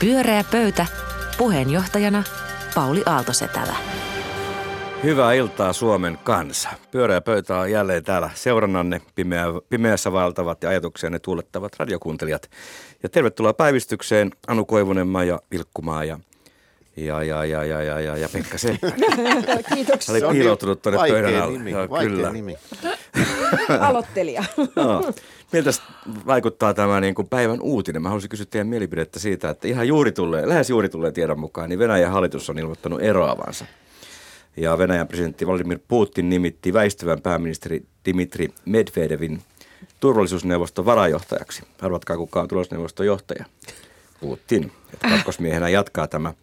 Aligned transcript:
Pyöreä 0.00 0.44
pöytä. 0.50 0.86
Puheenjohtajana 1.38 2.22
Pauli 2.74 3.02
Aaltosetälä. 3.06 3.76
Hyvää 5.02 5.32
iltaa 5.32 5.72
Suomen 5.72 6.18
kansa. 6.24 6.68
Pyöreä 6.90 7.20
pöytä 7.20 7.58
on 7.58 7.70
jälleen 7.70 8.04
täällä 8.04 8.30
seurannanne 8.34 9.00
pimeä, 9.14 9.44
pimeässä 9.68 10.12
vaeltavat 10.12 10.62
ja 10.62 10.68
ajatuksianne 10.68 11.18
tuulettavat 11.18 11.76
radiokuuntelijat. 11.78 12.50
Ja 13.02 13.08
tervetuloa 13.08 13.52
päivystykseen 13.52 14.30
Anu 14.46 14.64
Koivunen, 14.64 15.08
Maija 15.08 15.40
Vilkkumaa 15.50 16.04
ja 16.04 16.18
ja, 16.96 17.22
ja, 17.22 17.44
ja, 17.44 17.64
ja, 17.64 17.82
ja, 17.82 18.00
ja, 18.00 18.16
ja 18.16 18.28
Pekka 18.28 18.58
Seppä. 18.58 18.92
Kiitoksia. 19.74 20.14
Oli 20.14 20.34
piiloutunut 20.34 20.82
tuonne 20.82 21.08
pöydän 21.08 21.42
alle. 21.42 21.58
Nimi, 21.58 21.70
Joo, 21.70 21.88
kyllä. 21.88 22.32
nimi. 22.32 22.56
Aloittelija. 23.88 24.44
no. 24.76 25.12
Miltä 25.52 25.70
vaikuttaa 26.26 26.74
tämä 26.74 27.00
niin 27.00 27.14
kuin 27.14 27.28
päivän 27.28 27.60
uutinen? 27.60 28.02
Mä 28.02 28.08
haluaisin 28.08 28.30
kysyä 28.30 28.46
teidän 28.50 28.66
mielipidettä 28.66 29.18
siitä, 29.18 29.50
että 29.50 29.68
ihan 29.68 29.88
juuri 29.88 30.12
tulee, 30.12 30.48
lähes 30.48 30.70
juuri 30.70 30.88
tulee 30.88 31.12
tiedon 31.12 31.40
mukaan, 31.40 31.68
niin 31.68 31.78
Venäjän 31.78 32.12
hallitus 32.12 32.50
on 32.50 32.58
ilmoittanut 32.58 33.02
eroavansa. 33.02 33.64
Ja 34.56 34.78
Venäjän 34.78 35.08
presidentti 35.08 35.46
Vladimir 35.46 35.78
Putin 35.88 36.28
nimitti 36.28 36.72
väistyvän 36.72 37.20
pääministeri 37.22 37.82
Dimitri 38.04 38.48
Medvedevin 38.64 39.42
turvallisuusneuvoston 40.00 40.84
varajohtajaksi. 40.84 41.62
Arvatkaa 41.82 42.16
kuka 42.16 42.40
on 42.40 42.48
turvallisuusneuvoston 42.48 43.06
johtaja? 43.06 43.44
Putin. 44.20 44.72
Että 44.92 45.08
kakkosmiehenä 45.08 45.68
jatkaa 45.68 46.06
tämä, 46.06 46.34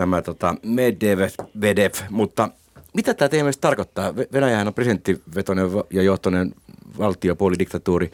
tämä 0.00 0.22
tota 0.22 0.54
Medvedev. 0.62 1.92
Mutta 2.10 2.48
mitä 2.94 3.14
tämä 3.14 3.28
teidän 3.28 3.44
mielestä 3.44 3.60
tarkoittaa? 3.60 4.16
Venäjähän 4.16 4.66
on 4.66 4.74
presidenttivetoinen 4.74 5.66
ja 5.90 6.02
johtoinen 6.02 6.54
valtiopuolidiktatuuri, 6.98 8.10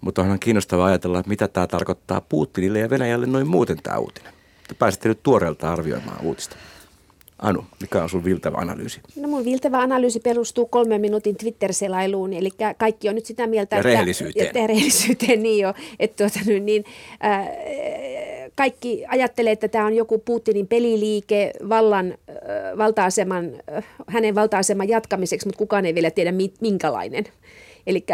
mutta 0.00 0.22
onhan 0.22 0.38
kiinnostavaa 0.38 0.86
ajatella, 0.86 1.18
että 1.18 1.28
mitä 1.28 1.48
tämä 1.48 1.66
tarkoittaa 1.66 2.20
Putinille 2.20 2.78
ja 2.78 2.90
Venäjälle 2.90 3.26
noin 3.26 3.46
muuten 3.46 3.76
tämä 3.82 3.98
uutinen. 3.98 4.32
Te 4.68 4.74
pääsette 4.74 5.08
nyt 5.08 5.22
tuoreelta 5.22 5.72
arvioimaan 5.72 6.20
uutista. 6.22 6.56
Anu, 7.38 7.64
mikä 7.80 8.02
on 8.02 8.10
sun 8.10 8.24
viltävä 8.24 8.56
analyysi? 8.56 9.00
No 9.16 9.28
mun 9.28 9.44
viltävä 9.44 9.78
analyysi 9.78 10.20
perustuu 10.20 10.66
kolmen 10.66 11.00
minuutin 11.00 11.36
Twitter-selailuun, 11.36 12.32
eli 12.32 12.50
kaikki 12.78 13.08
on 13.08 13.14
nyt 13.14 13.26
sitä 13.26 13.46
mieltä, 13.46 13.76
ja 13.76 13.80
että... 13.80 13.88
rehellisyyteen. 13.88 14.50
Ja 14.54 14.66
rehellisyyteen, 14.66 15.42
niin 15.42 15.62
jo. 15.62 15.74
Että 15.98 16.28
tuota, 16.28 16.50
niin, 16.60 16.84
äh, 17.24 17.48
kaikki 18.56 19.04
ajattelee, 19.08 19.52
että 19.52 19.68
tämä 19.68 19.86
on 19.86 19.94
joku 19.94 20.18
Putinin 20.18 20.66
peliliike 20.66 21.52
vallan, 21.68 22.14
äh, 22.28 22.78
valta-aseman, 22.78 23.50
äh, 23.76 23.84
hänen 24.08 24.34
valta-aseman 24.34 24.88
jatkamiseksi, 24.88 25.46
mutta 25.46 25.58
kukaan 25.58 25.86
ei 25.86 25.94
vielä 25.94 26.10
tiedä 26.10 26.32
minkälainen. 26.60 27.24
Eli 27.86 28.04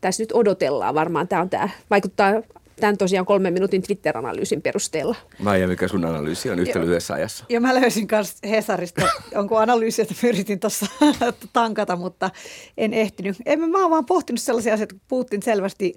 tässä 0.00 0.22
nyt 0.22 0.32
odotellaan 0.32 0.94
varmaan. 0.94 1.28
Tämä, 1.28 1.42
on 1.42 1.50
tämä 1.50 1.68
vaikuttaa 1.90 2.32
tämän 2.80 2.98
tosiaan 2.98 3.26
kolmen 3.26 3.52
minuutin 3.52 3.82
Twitter-analyysin 3.82 4.62
perusteella. 4.62 5.16
Maija, 5.38 5.68
mikä 5.68 5.88
sun 5.88 6.04
analyysi 6.04 6.50
on 6.50 6.58
yhtä 6.58 6.80
lyhyessä 6.80 7.14
ajassa? 7.14 7.44
Ja 7.48 7.60
mä 7.60 7.74
löysin 7.74 8.08
myös 8.12 8.36
Hesarista 8.50 9.02
onko 9.34 9.56
analyysi, 9.56 10.02
että 10.02 10.14
yritin 10.26 10.60
tuossa 10.60 10.86
tankata, 11.52 11.96
mutta 11.96 12.30
en 12.76 12.94
ehtinyt. 12.94 13.36
En, 13.46 13.70
mä 13.70 13.82
oon 13.82 13.90
vaan 13.90 14.06
pohtinut 14.06 14.40
sellaisia 14.40 14.74
asioita, 14.74 14.94
että 14.94 15.06
Putin 15.08 15.42
selvästi 15.42 15.94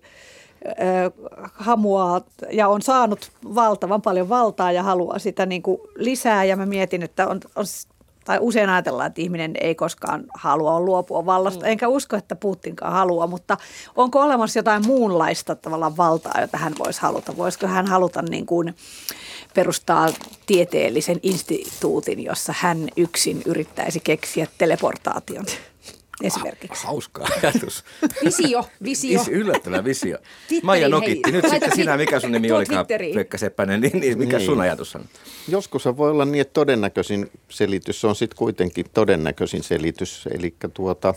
hamuaa 1.53 2.21
ja 2.51 2.67
on 2.67 2.81
saanut 2.81 3.31
valtavan 3.55 4.01
paljon 4.01 4.29
valtaa 4.29 4.71
ja 4.71 4.83
haluaa 4.83 5.19
sitä 5.19 5.45
niin 5.45 5.61
kuin 5.61 5.81
lisää. 5.95 6.43
Ja 6.43 6.57
mä 6.57 6.65
mietin, 6.65 7.03
että 7.03 7.27
on, 7.27 7.39
on 7.55 7.65
tai 8.25 8.37
usein 8.41 8.69
ajatellaan, 8.69 9.07
että 9.07 9.21
ihminen 9.21 9.53
ei 9.61 9.75
koskaan 9.75 10.23
halua 10.33 10.79
luopua 10.79 11.25
vallasta, 11.25 11.65
mm. 11.65 11.71
enkä 11.71 11.87
usko, 11.87 12.15
että 12.15 12.35
Putinkaan 12.35 12.93
haluaa, 12.93 13.27
mutta 13.27 13.57
onko 13.95 14.21
olemassa 14.21 14.59
jotain 14.59 14.87
muunlaista 14.87 15.55
tavallaan 15.55 15.97
valtaa, 15.97 16.41
jota 16.41 16.57
hän 16.57 16.73
voisi 16.79 17.01
haluta? 17.01 17.37
Voisiko 17.37 17.67
hän 17.67 17.87
haluta 17.87 18.21
niin 18.21 18.45
kuin 18.45 18.75
perustaa 19.53 20.09
tieteellisen 20.45 21.19
instituutin, 21.23 22.23
jossa 22.23 22.53
hän 22.57 22.87
yksin 22.97 23.41
yrittäisi 23.45 23.99
keksiä 23.99 24.47
teleportaation? 24.57 25.45
Esimerkiksi. 26.23 26.87
Hauska 26.87 27.27
ajatus. 27.43 27.83
Visio, 28.25 28.69
visio. 28.83 29.21
Is, 29.21 29.27
yllättävä 29.27 29.83
visio. 29.83 30.17
Twitteri, 30.17 30.65
Maija 30.65 30.89
nokitti. 30.89 31.31
Nyt 31.31 31.45
sitten 31.49 31.75
sinä, 31.75 31.97
mikä 31.97 32.19
sun 32.19 32.31
nimi 32.31 32.51
olikaan, 32.51 32.85
Pekka 33.15 33.37
Seppänen, 33.37 33.81
niin, 33.81 33.99
niin 33.99 34.17
mikä 34.17 34.37
niin. 34.37 34.45
sun 34.45 34.61
ajatus 34.61 34.95
on? 34.95 35.05
Joskus 35.47 35.85
voi 35.85 36.11
olla 36.11 36.25
niin, 36.25 36.41
että 36.41 36.53
todennäköisin 36.53 37.31
selitys 37.49 38.05
on 38.05 38.15
sitten 38.15 38.37
kuitenkin 38.37 38.85
todennäköisin 38.93 39.63
selitys. 39.63 40.27
Eli 40.31 40.55
tuota, 40.73 41.13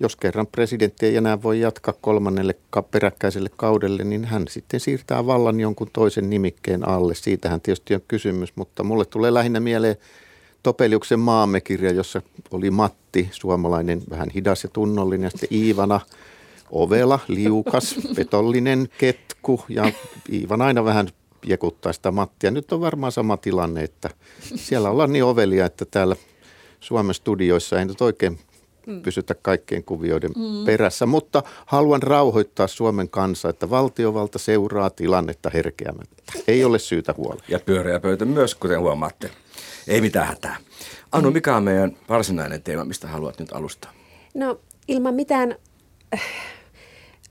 jos 0.00 0.16
kerran 0.16 0.46
presidentti 0.46 1.06
ei 1.06 1.16
enää 1.16 1.42
voi 1.42 1.60
jatkaa 1.60 1.94
kolmannelle 2.00 2.54
peräkkäiselle 2.90 3.50
kaudelle, 3.56 4.04
niin 4.04 4.24
hän 4.24 4.44
sitten 4.48 4.80
siirtää 4.80 5.26
vallan 5.26 5.60
jonkun 5.60 5.90
toisen 5.92 6.30
nimikkeen 6.30 6.88
alle. 6.88 7.14
Siitähän 7.14 7.60
tietysti 7.60 7.94
on 7.94 8.02
kysymys, 8.08 8.56
mutta 8.56 8.84
mulle 8.84 9.04
tulee 9.04 9.34
lähinnä 9.34 9.60
mieleen 9.60 9.96
Topeliuksen 10.62 11.20
maamekirja, 11.20 11.92
jossa 11.92 12.22
oli 12.50 12.70
Matti, 12.70 13.28
suomalainen, 13.32 14.02
vähän 14.10 14.30
hidas 14.34 14.62
ja 14.62 14.68
tunnollinen, 14.72 15.24
ja 15.24 15.30
sitten 15.30 15.58
Iivana, 15.58 16.00
ovela, 16.70 17.18
liukas, 17.28 17.94
petollinen, 18.16 18.88
ketku, 18.98 19.64
ja 19.68 19.92
Iivan 20.32 20.62
aina 20.62 20.84
vähän 20.84 21.08
jekuttaa 21.46 21.92
sitä 21.92 22.10
Mattia. 22.10 22.50
Nyt 22.50 22.72
on 22.72 22.80
varmaan 22.80 23.12
sama 23.12 23.36
tilanne, 23.36 23.82
että 23.82 24.10
siellä 24.54 24.90
ollaan 24.90 25.12
niin 25.12 25.24
ovelia, 25.24 25.66
että 25.66 25.84
täällä 25.84 26.16
Suomen 26.80 27.14
studioissa 27.14 27.78
ei 27.78 27.84
nyt 27.84 28.00
oikein 28.00 28.38
mm. 28.86 29.02
pysytä 29.02 29.34
kaikkien 29.34 29.84
kuvioiden 29.84 30.30
mm. 30.36 30.64
perässä, 30.64 31.06
mutta 31.06 31.42
haluan 31.66 32.02
rauhoittaa 32.02 32.66
Suomen 32.66 33.08
kanssa, 33.08 33.48
että 33.48 33.70
valtiovalta 33.70 34.38
seuraa 34.38 34.90
tilannetta 34.90 35.50
herkeämättä. 35.54 36.32
Ei 36.48 36.64
ole 36.64 36.78
syytä 36.78 37.14
huolta. 37.16 37.44
Ja 37.48 37.60
pyöreä 37.60 38.00
pöytä 38.00 38.24
myös, 38.24 38.54
kuten 38.54 38.80
huomaatte. 38.80 39.30
Ei 39.88 40.00
mitään 40.00 40.26
hätää. 40.26 40.56
Anu, 41.12 41.30
mikä 41.30 41.56
on 41.56 41.62
meidän 41.62 41.96
varsinainen 42.08 42.62
teema, 42.62 42.84
mistä 42.84 43.08
haluat 43.08 43.38
nyt 43.38 43.52
alustaa? 43.52 43.92
No 44.34 44.60
ilman 44.88 45.14
mitään 45.14 45.54
äh, 46.14 46.22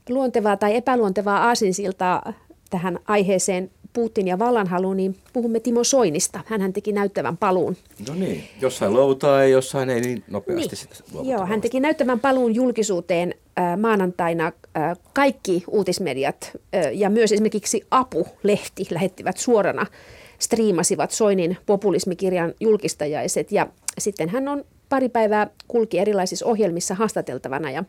luontevaa 0.10 0.58
tai 0.58 0.76
epäluontevaa 0.76 1.48
aasinsiltaa 1.48 2.34
tähän 2.70 3.00
aiheeseen 3.08 3.72
Putin 3.94 4.28
ja 4.28 4.40
vallanhalu, 4.40 4.94
niin 4.94 5.16
puhumme 5.34 5.60
Timo 5.60 5.84
Soinista. 5.84 6.40
Hän 6.46 6.74
teki 6.74 6.92
näyttävän 6.92 7.38
paluun. 7.38 7.78
No 8.08 8.16
niin, 8.16 8.44
jossain 8.62 8.94
luovutaan 8.94 9.42
ja 9.42 9.48
jossain 9.48 9.90
ei 9.90 10.02
niin 10.02 10.24
nopeasti 10.28 10.76
niin. 10.76 10.96
sitä 10.96 11.20
Joo, 11.24 11.46
hän 11.46 11.62
teki 11.62 11.80
näyttävän 11.80 12.20
paluun 12.20 12.56
julkisuuteen 12.56 13.36
äh, 13.60 13.78
maanantaina. 13.78 14.46
Äh, 14.78 14.98
kaikki 15.14 15.64
uutismediat 15.68 16.52
äh, 16.76 16.94
ja 16.94 17.10
myös 17.10 17.32
esimerkiksi 17.32 17.82
Apu-lehti 17.92 18.86
lähettivät 18.90 19.38
suorana 19.38 19.86
striimasivat 20.40 21.12
Soinin 21.12 21.58
populismikirjan 21.66 22.54
julkistajaiset 22.60 23.52
ja 23.52 23.68
sitten 23.98 24.30
hän 24.30 24.48
on 24.48 24.66
pari 24.90 25.10
päivää 25.10 25.48
kulki 25.68 26.00
erilaisissa 26.00 26.46
ohjelmissa 26.46 26.96
haastateltavana 26.96 27.72
ja 27.72 27.84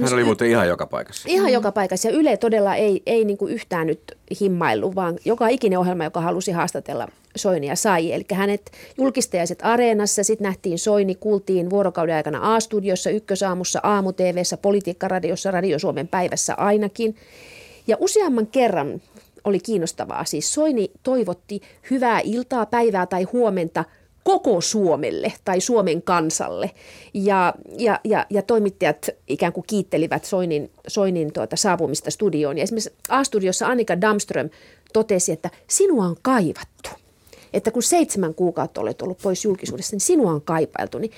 hän 0.00 0.14
oli 0.14 0.24
muuten 0.24 0.48
ihan 0.48 0.68
joka 0.68 0.86
paikassa. 0.86 1.28
Ihan 1.28 1.46
mm. 1.46 1.52
joka 1.52 1.72
paikassa. 1.72 2.08
Ja 2.08 2.14
Yle 2.14 2.36
todella 2.36 2.74
ei, 2.74 3.02
ei 3.06 3.24
niin 3.24 3.38
kuin 3.38 3.52
yhtään 3.52 3.86
nyt 3.86 4.00
himmaillu, 4.40 4.94
vaan 4.94 5.18
joka 5.24 5.48
ikinen 5.48 5.78
ohjelma, 5.78 6.04
joka 6.04 6.20
halusi 6.20 6.52
haastatella 6.52 7.08
Soinia 7.36 7.76
sai. 7.76 8.12
Eli 8.12 8.24
hänet 8.32 8.70
julkistajaiset 8.98 9.58
areenassa, 9.62 10.24
sitten 10.24 10.44
nähtiin 10.44 10.78
Soini, 10.78 11.14
kuultiin 11.14 11.70
vuorokauden 11.70 12.16
aikana 12.16 12.54
A-studiossa, 12.54 13.10
Ykkösaamussa, 13.10 13.80
Aamu-TVssä, 13.82 14.56
Politiikkaradiossa, 14.56 15.50
Radio 15.50 15.78
Suomen 15.78 16.08
päivässä 16.08 16.54
ainakin. 16.54 17.16
Ja 17.86 17.96
useamman 18.00 18.46
kerran 18.46 19.02
oli 19.44 19.60
kiinnostavaa. 19.60 20.24
Siis 20.24 20.54
Soini 20.54 20.90
toivotti 21.02 21.60
hyvää 21.90 22.20
iltaa, 22.24 22.66
päivää 22.66 23.06
tai 23.06 23.22
huomenta 23.22 23.84
koko 24.24 24.60
Suomelle 24.60 25.32
tai 25.44 25.60
Suomen 25.60 26.02
kansalle. 26.02 26.70
Ja, 27.14 27.54
ja, 27.78 28.00
ja, 28.04 28.26
ja 28.30 28.42
toimittajat 28.42 29.10
ikään 29.28 29.52
kuin 29.52 29.64
kiittelivät 29.66 30.24
Soinin, 30.24 30.70
Soinin 30.88 31.32
tuota 31.32 31.56
saapumista 31.56 32.10
studioon. 32.10 32.58
Ja 32.58 32.62
esimerkiksi 32.62 32.92
A-studiossa 33.08 33.66
Annika 33.66 34.00
Damström 34.00 34.50
totesi, 34.92 35.32
että 35.32 35.50
sinua 35.68 36.04
on 36.04 36.16
kaivattu. 36.22 36.90
Että 37.52 37.70
kun 37.70 37.82
seitsemän 37.82 38.34
kuukautta 38.34 38.80
olet 38.80 39.02
ollut 39.02 39.18
pois 39.22 39.44
julkisuudessa, 39.44 39.94
niin 39.94 40.00
sinua 40.00 40.32
on 40.32 40.42
kaipailtu. 40.42 40.98
Niin 40.98 41.12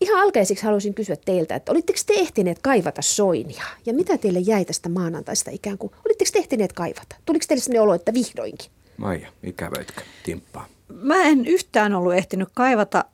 Ihan 0.00 0.20
alkeisiksi 0.20 0.64
haluaisin 0.64 0.94
kysyä 0.94 1.16
teiltä, 1.24 1.54
että 1.54 1.72
olitteko 1.72 1.98
te 2.06 2.12
ehtineet 2.14 2.58
kaivata 2.62 3.02
Soinia? 3.02 3.64
Ja 3.86 3.94
mitä 3.94 4.18
teille 4.18 4.38
jäi 4.38 4.64
tästä 4.64 4.88
maanantaista 4.88 5.50
ikään 5.50 5.78
kuin? 5.78 5.92
Olitteko 6.06 6.30
te 6.32 6.38
ehtineet 6.38 6.72
kaivata? 6.72 7.16
Tuliko 7.26 7.44
teille 7.48 7.62
sellainen 7.62 7.82
olo, 7.82 7.94
että 7.94 8.14
vihdoinkin? 8.14 8.70
Maija, 8.96 9.28
ikävöitkö 9.42 10.00
timppaa? 10.24 10.66
Mä 10.88 11.22
en 11.22 11.46
yhtään 11.46 11.94
ollut 11.94 12.14
ehtinyt 12.14 12.48
kaivata, 12.54 13.04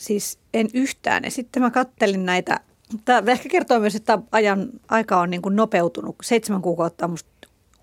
siis 0.00 0.38
en 0.54 0.68
yhtään. 0.74 1.24
Ja 1.24 1.30
sitten 1.30 1.62
mä 1.62 1.70
kattelin 1.70 2.26
näitä, 2.26 2.60
tämä 3.04 3.32
ehkä 3.32 3.48
kertoo 3.48 3.80
myös, 3.80 3.94
että 3.94 4.18
ajan 4.32 4.68
aika 4.88 5.20
on 5.20 5.30
niin 5.30 5.42
kuin 5.42 5.56
nopeutunut. 5.56 6.16
Seitsemän 6.22 6.62
kuukautta 6.62 7.04
on 7.04 7.10
musta 7.10 7.30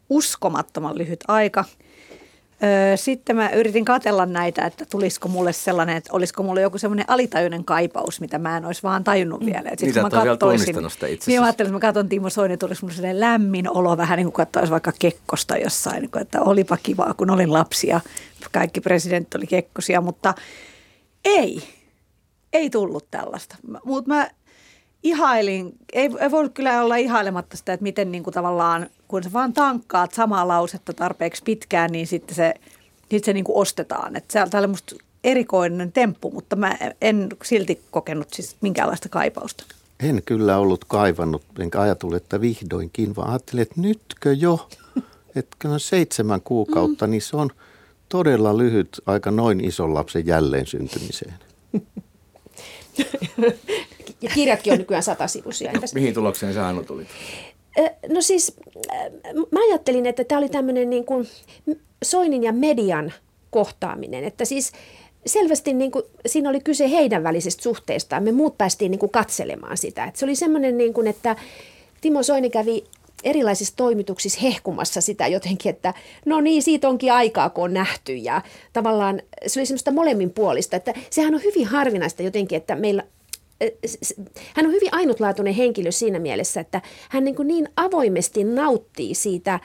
uskomattoman 0.09 0.97
lyhyt 0.97 1.23
aika. 1.27 1.65
Sitten 2.95 3.35
mä 3.35 3.49
yritin 3.49 3.85
katella 3.85 4.25
näitä, 4.25 4.65
että 4.65 4.85
tulisiko 4.85 5.27
mulle 5.27 5.53
sellainen, 5.53 5.97
että 5.97 6.09
olisiko 6.13 6.43
mulle 6.43 6.61
joku 6.61 6.77
semmoinen 6.77 7.05
alitajuinen 7.07 7.65
kaipaus, 7.65 8.21
mitä 8.21 8.39
mä 8.39 8.57
en 8.57 8.65
olisi 8.65 8.83
vaan 8.83 9.03
tajunnut 9.03 9.39
mm. 9.39 9.45
vielä. 9.45 9.69
Sitten 9.69 9.87
niin, 9.87 10.01
mä 10.01 10.09
katsoisin, 10.09 10.89
sitä 10.89 11.07
itse 11.07 11.31
Niin 11.31 11.41
mä 11.41 11.45
ajattelin, 11.45 11.67
että 11.67 11.75
mä 11.75 11.79
katson 11.79 12.09
Timo 12.09 12.29
Soini, 12.29 12.57
tulisi 12.57 12.81
mulle 12.81 12.95
sellainen 12.95 13.19
lämmin 13.19 13.69
olo, 13.69 13.97
vähän 13.97 14.17
niin 14.17 14.25
kuin 14.25 14.33
katsoisi 14.33 14.71
vaikka 14.71 14.91
Kekkosta 14.99 15.57
jossain, 15.57 16.01
niin 16.01 16.11
kuin, 16.11 16.21
että 16.21 16.41
olipa 16.41 16.77
kivaa, 16.83 17.13
kun 17.13 17.31
olin 17.31 17.53
lapsia. 17.53 18.01
Kaikki 18.51 18.81
presidentti 18.81 19.37
oli 19.37 19.47
Kekkosia, 19.47 20.01
mutta 20.01 20.33
ei, 21.25 21.63
ei 22.53 22.69
tullut 22.69 23.11
tällaista. 23.11 23.55
Mutta 23.85 24.07
mä 24.07 24.29
ihailin, 25.03 25.73
ei, 25.93 26.09
ei 26.19 26.31
voi 26.31 26.49
kyllä 26.49 26.83
olla 26.83 26.95
ihailematta 26.95 27.57
sitä, 27.57 27.73
että 27.73 27.83
miten 27.83 28.11
niin 28.11 28.23
kuin 28.23 28.33
tavallaan, 28.33 28.89
kun 29.07 29.23
sä 29.23 29.33
vaan 29.33 29.53
tankkaat 29.53 30.13
samaa 30.13 30.47
lausetta 30.47 30.93
tarpeeksi 30.93 31.43
pitkään, 31.43 31.91
niin 31.91 32.07
sitten 32.07 32.35
se, 32.35 32.53
sitten 32.99 33.23
se 33.23 33.33
niin 33.33 33.43
kuin 33.43 33.57
ostetaan. 33.57 34.15
Että 34.15 34.47
tämä 34.47 34.59
oli 34.59 34.67
musta 34.67 34.95
erikoinen 35.23 35.91
temppu, 35.91 36.31
mutta 36.31 36.55
mä 36.55 36.77
en 37.01 37.29
silti 37.43 37.81
kokenut 37.91 38.27
siis 38.33 38.55
minkäänlaista 38.61 39.09
kaipausta. 39.09 39.63
En 39.99 40.21
kyllä 40.25 40.57
ollut 40.57 40.85
kaivannut, 40.85 41.43
enkä 41.59 41.81
ajatellut, 41.81 42.15
että 42.15 42.41
vihdoinkin, 42.41 43.15
vaan 43.15 43.29
ajattelin, 43.29 43.61
että 43.61 43.81
nytkö 43.81 44.33
jo, 44.33 44.69
että 45.35 45.69
on 45.69 45.79
seitsemän 45.79 46.41
kuukautta, 46.41 47.07
mm. 47.07 47.11
niin 47.11 47.21
se 47.21 47.37
on 47.37 47.49
todella 48.09 48.57
lyhyt 48.57 49.01
aika 49.05 49.31
noin 49.31 49.65
ison 49.65 49.93
lapsen 49.93 50.25
jälleen 50.25 50.65
syntymiseen. 50.65 51.33
Ja 54.21 54.29
kirjatkin 54.35 54.73
on 54.73 54.79
nykyään 54.79 55.03
satasivuisia. 55.03 55.71
Mihin 55.93 56.13
tulokseen 56.13 56.53
sä 56.53 56.63
Hannu 56.63 56.83
tulit? 56.83 57.07
No 58.09 58.21
siis 58.21 58.55
mä 59.51 59.59
ajattelin, 59.69 60.05
että 60.05 60.23
tämä 60.23 60.39
oli 60.39 60.49
tämmöinen 60.49 60.89
niin 60.89 61.05
kuin 61.05 61.27
Soinin 62.03 62.43
ja 62.43 62.53
median 62.53 63.13
kohtaaminen. 63.49 64.23
Että 64.23 64.45
siis 64.45 64.71
selvästi 65.25 65.73
niin 65.73 65.91
kuin, 65.91 66.05
siinä 66.25 66.49
oli 66.49 66.59
kyse 66.59 66.89
heidän 66.89 67.23
välisestä 67.23 67.63
suhteestaan. 67.63 68.23
Me 68.23 68.31
muut 68.31 68.57
päästiin 68.57 68.91
niin 68.91 68.99
kuin 68.99 69.11
katselemaan 69.11 69.77
sitä. 69.77 70.03
Että 70.03 70.19
se 70.19 70.25
oli 70.25 70.35
semmoinen, 70.35 70.77
niin 70.77 70.93
kuin, 70.93 71.07
että 71.07 71.35
Timo 72.01 72.23
Soini 72.23 72.49
kävi 72.49 72.83
erilaisissa 73.23 73.75
toimituksissa 73.75 74.39
hehkumassa 74.41 75.01
sitä 75.01 75.27
jotenkin, 75.27 75.69
että 75.69 75.93
no 76.25 76.41
niin, 76.41 76.63
siitä 76.63 76.89
onkin 76.89 77.13
aikaa, 77.13 77.49
kun 77.49 77.63
on 77.63 77.73
nähty. 77.73 78.15
Ja 78.15 78.41
tavallaan 78.73 79.21
se 79.47 79.59
oli 79.59 79.65
semmoista 79.65 79.91
molemmin 79.91 80.33
puolista, 80.33 80.75
että 80.75 80.93
sehän 81.09 81.35
on 81.35 81.43
hyvin 81.43 81.67
harvinaista 81.67 82.23
jotenkin, 82.23 82.57
että 82.57 82.75
meillä 82.75 83.03
hän 84.55 84.65
on 84.65 84.71
hyvin 84.71 84.89
ainutlaatuinen 84.91 85.53
henkilö 85.53 85.91
siinä 85.91 86.19
mielessä, 86.19 86.61
että 86.61 86.81
hän 87.09 87.23
niin, 87.23 87.35
kuin 87.35 87.47
niin 87.47 87.69
avoimesti 87.75 88.43
nauttii 88.43 89.15
siitä 89.15 89.59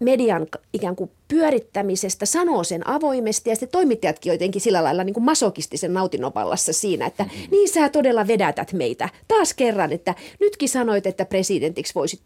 median 0.00 0.46
ikään 0.72 0.96
kuin 0.96 1.10
pyörittämisestä, 1.28 2.26
sanoo 2.26 2.64
sen 2.64 2.88
avoimesti 2.88 3.50
ja 3.50 3.56
sitten 3.56 3.72
toimittajatkin 3.72 4.32
jotenkin 4.32 4.60
sillä 4.60 4.84
lailla 4.84 5.04
niin 5.04 5.14
kuin 5.14 5.24
masokistisen 5.24 5.94
nautinnopallassa 5.94 6.72
siinä, 6.72 7.06
että 7.06 7.22
mm-hmm. 7.22 7.50
niin 7.50 7.68
sä 7.68 7.88
todella 7.88 8.26
vedätät 8.26 8.72
meitä 8.72 9.08
taas 9.28 9.54
kerran, 9.54 9.92
että 9.92 10.14
nytkin 10.40 10.68
sanoit, 10.68 11.06
että 11.06 11.24
presidentiksi 11.24 11.94
voisit 11.94 12.22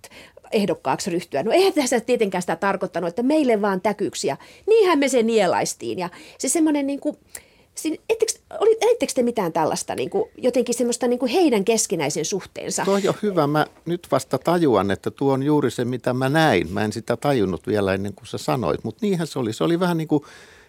ehdokkaaksi 0.53 1.11
ryhtyä. 1.11 1.43
No 1.43 1.53
eihän 1.53 1.73
tässä 1.73 2.01
tietenkään 2.01 2.43
sitä 2.43 2.56
tarkoittanut, 2.56 3.09
että 3.09 3.23
meille 3.23 3.62
vaan 3.62 3.81
täkyksiä. 3.81 4.37
Niinhän 4.67 4.99
me 4.99 5.09
se 5.09 5.23
nielaistiin 5.23 5.99
ja 5.99 6.11
se 6.39 6.49
semmoinen 6.49 6.87
niin 6.87 7.01
kuin, 7.01 7.17
Ettekö 8.91 9.12
te 9.15 9.23
mitään 9.23 9.53
tällaista, 9.53 9.94
niin 9.94 10.11
kuin, 10.11 10.31
jotenkin 10.38 10.75
semmoista 10.75 11.09
niin 11.09 11.19
kuin 11.19 11.32
heidän 11.32 11.65
keskinäisen 11.65 12.25
suhteensa? 12.25 12.85
Tuo 12.85 12.94
on 12.94 13.03
jo 13.03 13.15
hyvä. 13.23 13.47
Mä 13.47 13.67
nyt 13.85 14.06
vasta 14.11 14.38
tajuan, 14.38 14.91
että 14.91 15.11
tuo 15.11 15.32
on 15.32 15.43
juuri 15.43 15.71
se, 15.71 15.85
mitä 15.85 16.12
mä 16.12 16.29
näin. 16.29 16.73
Mä 16.73 16.85
en 16.85 16.93
sitä 16.93 17.17
tajunnut 17.17 17.67
vielä 17.67 17.94
ennen 17.94 18.15
kuin 18.15 18.26
sä 18.26 18.38
sanoit, 18.38 18.85
mutta 18.85 18.99
niinhän 19.03 19.26
se 19.26 19.38
oli. 19.38 19.53
Se 19.53 19.65
oli 19.65 19.81
vähän 19.81 19.97
niin 19.97 20.09
kuin 20.09 20.25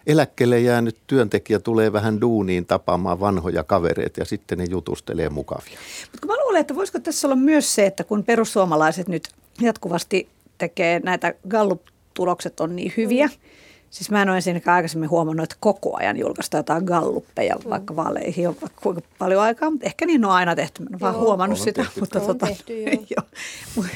eläkkeelle 0.06 0.60
jäänyt 0.60 0.96
työntekijä 1.06 1.58
tulee 1.58 1.92
vähän 1.92 2.20
duuniin 2.20 2.66
tapaamaan 2.66 3.20
vanhoja 3.20 3.64
kavereita 3.64 4.20
ja 4.20 4.24
sitten 4.24 4.58
ne 4.58 4.64
jutustelee 4.70 5.28
mukavia. 5.28 5.78
Mutta 6.12 6.26
mä 6.26 6.36
luulen, 6.44 6.60
että 6.60 6.74
voisiko 6.74 6.98
tässä 6.98 7.26
olla 7.26 7.36
myös 7.36 7.74
se, 7.74 7.86
että 7.86 8.04
kun 8.04 8.24
perussuomalaiset 8.24 9.08
nyt 9.08 9.28
jatkuvasti 9.60 10.28
tekee 10.58 11.00
näitä 11.04 11.34
Gallup-tulokset 11.48 12.60
on 12.60 12.76
niin 12.76 12.92
hyviä, 12.96 13.26
mm 13.26 13.32
Siis 13.90 14.10
mä 14.10 14.22
en 14.22 14.28
ole 14.28 14.36
ensinnäkään 14.36 14.74
aikaisemmin 14.74 15.10
huomannut, 15.10 15.44
että 15.44 15.56
koko 15.60 15.96
ajan 15.96 16.16
julkaista 16.16 16.56
jotain 16.56 16.84
galluppeja, 16.84 17.54
mm. 17.54 17.70
vaikka 17.70 17.96
vaaleihin 17.96 18.48
on 18.48 18.56
vaikka 18.60 18.80
kuinka 18.82 19.02
paljon 19.18 19.42
aikaa, 19.42 19.70
mutta 19.70 19.86
ehkä 19.86 20.06
niin 20.06 20.24
on 20.24 20.30
aina 20.30 20.56
tehty. 20.56 20.82
Mä 20.82 20.88
en 20.92 21.00
vaan 21.00 21.16
huomannut 21.16 21.58
sitä. 21.58 21.82
Tehty. 21.82 22.00
Mutta 22.00 22.20
on 22.20 22.26
tota, 22.26 22.46
tehty, 22.46 22.82
joo. 22.82 22.96
jo. 23.16 23.22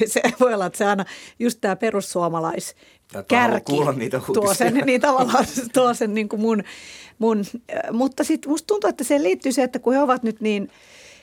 se 0.06 0.22
voi 0.40 0.54
olla, 0.54 0.66
että 0.66 0.78
se 0.78 0.84
aina 0.84 1.04
just 1.38 1.58
tämä 1.60 1.76
perussuomalais 1.76 2.74
kärki 3.28 3.72
tuo 4.34 4.54
sen, 4.54 4.74
niin 4.86 5.00
tavallaan 5.00 5.44
tuo 5.72 5.94
sen 5.94 6.14
niin 6.14 6.28
kuin 6.28 6.40
mun, 6.40 6.62
mun, 7.18 7.44
mutta 7.92 8.24
sitten 8.24 8.50
musta 8.50 8.66
tuntuu, 8.66 8.90
että 8.90 9.04
se 9.04 9.22
liittyy 9.22 9.52
se, 9.52 9.62
että 9.62 9.78
kun 9.78 9.92
he 9.92 10.00
ovat 10.00 10.22
nyt 10.22 10.40
niin– 10.40 10.68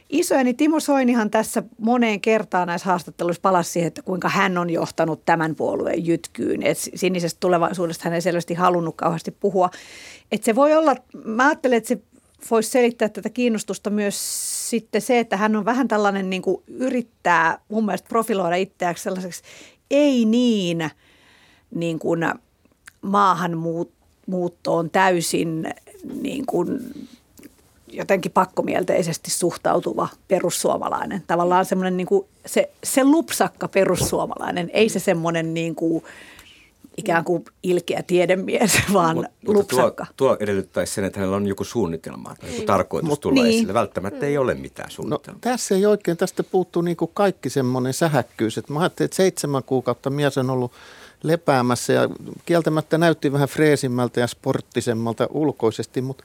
isoja, 0.10 0.54
Timo 0.58 0.80
Soinihan 0.80 1.32
tässä 1.32 1.64
moneen 1.78 2.22
kertaan 2.22 2.68
näissä 2.68 2.90
haastatteluissa 2.90 3.42
palasi 3.42 3.72
siihen, 3.72 3.88
että 3.88 4.02
kuinka 4.02 4.30
hän 4.30 4.58
on 4.58 4.70
johtanut 4.70 5.26
tämän 5.26 5.56
puolueen 5.56 6.06
jytkyyn. 6.06 6.64
Et 6.64 6.78
sinisestä 6.96 7.38
tulevaisuudesta 7.40 8.04
hän 8.04 8.14
ei 8.14 8.22
selvästi 8.22 8.54
halunnut 8.54 8.96
kauheasti 8.96 9.32
puhua. 9.32 9.70
Et 10.32 10.44
se 10.44 10.56
voi 10.56 10.76
olla, 10.76 10.96
mä 11.26 11.48
ajattelen, 11.48 11.78
että 11.78 11.88
se 11.88 11.98
voisi 12.52 12.70
selittää 12.70 13.10
tätä 13.10 13.30
kiinnostusta 13.30 13.90
myös 13.90 14.16
sitten 14.70 15.02
se, 15.02 15.20
että 15.20 15.38
hän 15.38 15.56
on 15.56 15.66
vähän 15.66 15.88
tällainen 15.88 16.30
niin 16.30 16.42
kuin 16.42 16.64
yrittää 16.68 17.60
mun 17.70 17.86
mielestä 17.86 18.10
profiloida 18.10 18.56
itseäksi 18.56 19.04
sellaiseksi 19.04 19.44
ei 19.92 20.26
niin, 20.26 20.90
niin 21.76 22.00
kuin 22.00 22.20
maahanmuuttoon 23.02 24.90
täysin 24.90 25.74
niin 26.22 26.46
kuin 26.46 26.80
jotenkin 27.98 28.32
pakkomielteisesti 28.32 29.32
suhtautuva 29.32 30.08
perussuomalainen. 30.28 31.24
Tavallaan 31.28 31.66
semmoinen 31.66 31.98
niin 31.98 32.08
kuin 32.08 32.26
se, 32.46 32.70
se 32.84 33.04
lupsakka 33.04 33.68
perussuomalainen, 33.68 34.70
ei 34.74 34.90
se 34.90 35.00
semmoinen 35.00 35.54
niin 35.54 35.76
kuin 35.76 36.04
ikään 36.98 37.24
kuin 37.24 37.46
ilkeä 37.64 38.04
tiedemies, 38.08 38.72
vaan 38.94 39.16
Mut, 39.16 39.26
lupsakka. 39.48 40.06
Tuo, 40.18 40.28
tuo 40.28 40.38
edellyttäisi 40.40 40.94
sen, 40.94 41.04
että 41.04 41.20
hänellä 41.20 41.38
on 41.38 41.48
joku 41.48 41.64
suunnitelma 41.64 42.36
tai 42.40 42.54
joku 42.54 42.66
tarkoitus 42.66 43.10
Mut, 43.10 43.22
tulla 43.22 43.44
niin. 43.44 43.56
esille. 43.56 43.74
Välttämättä 43.74 44.26
ei 44.26 44.38
ole 44.38 44.54
mitään 44.54 44.90
no, 44.90 44.96
suunnitelmaa. 44.96 45.40
No, 45.46 45.52
tässä 45.52 45.76
ei 45.76 45.86
oikein, 45.86 46.18
tästä 46.18 46.44
puuttuu 46.44 46.82
niin 46.82 46.98
kuin 46.98 47.12
kaikki 47.14 47.50
semmoinen 47.50 47.94
sähäkkyys. 47.94 48.58
Että 48.58 48.74
mä 48.74 48.80
ajattelin, 48.80 49.06
että 49.06 49.16
seitsemän 49.16 49.64
kuukautta 49.64 50.10
mies 50.10 50.38
on 50.38 50.50
ollut 50.50 50.72
lepäämässä 51.24 51.94
ja 51.94 52.10
kieltämättä 52.46 52.98
näytti 52.98 53.34
vähän 53.34 53.48
freesimmältä 53.48 54.20
ja 54.20 54.28
sporttisemmalta 54.28 55.28
ulkoisesti, 55.32 56.02
mutta 56.02 56.24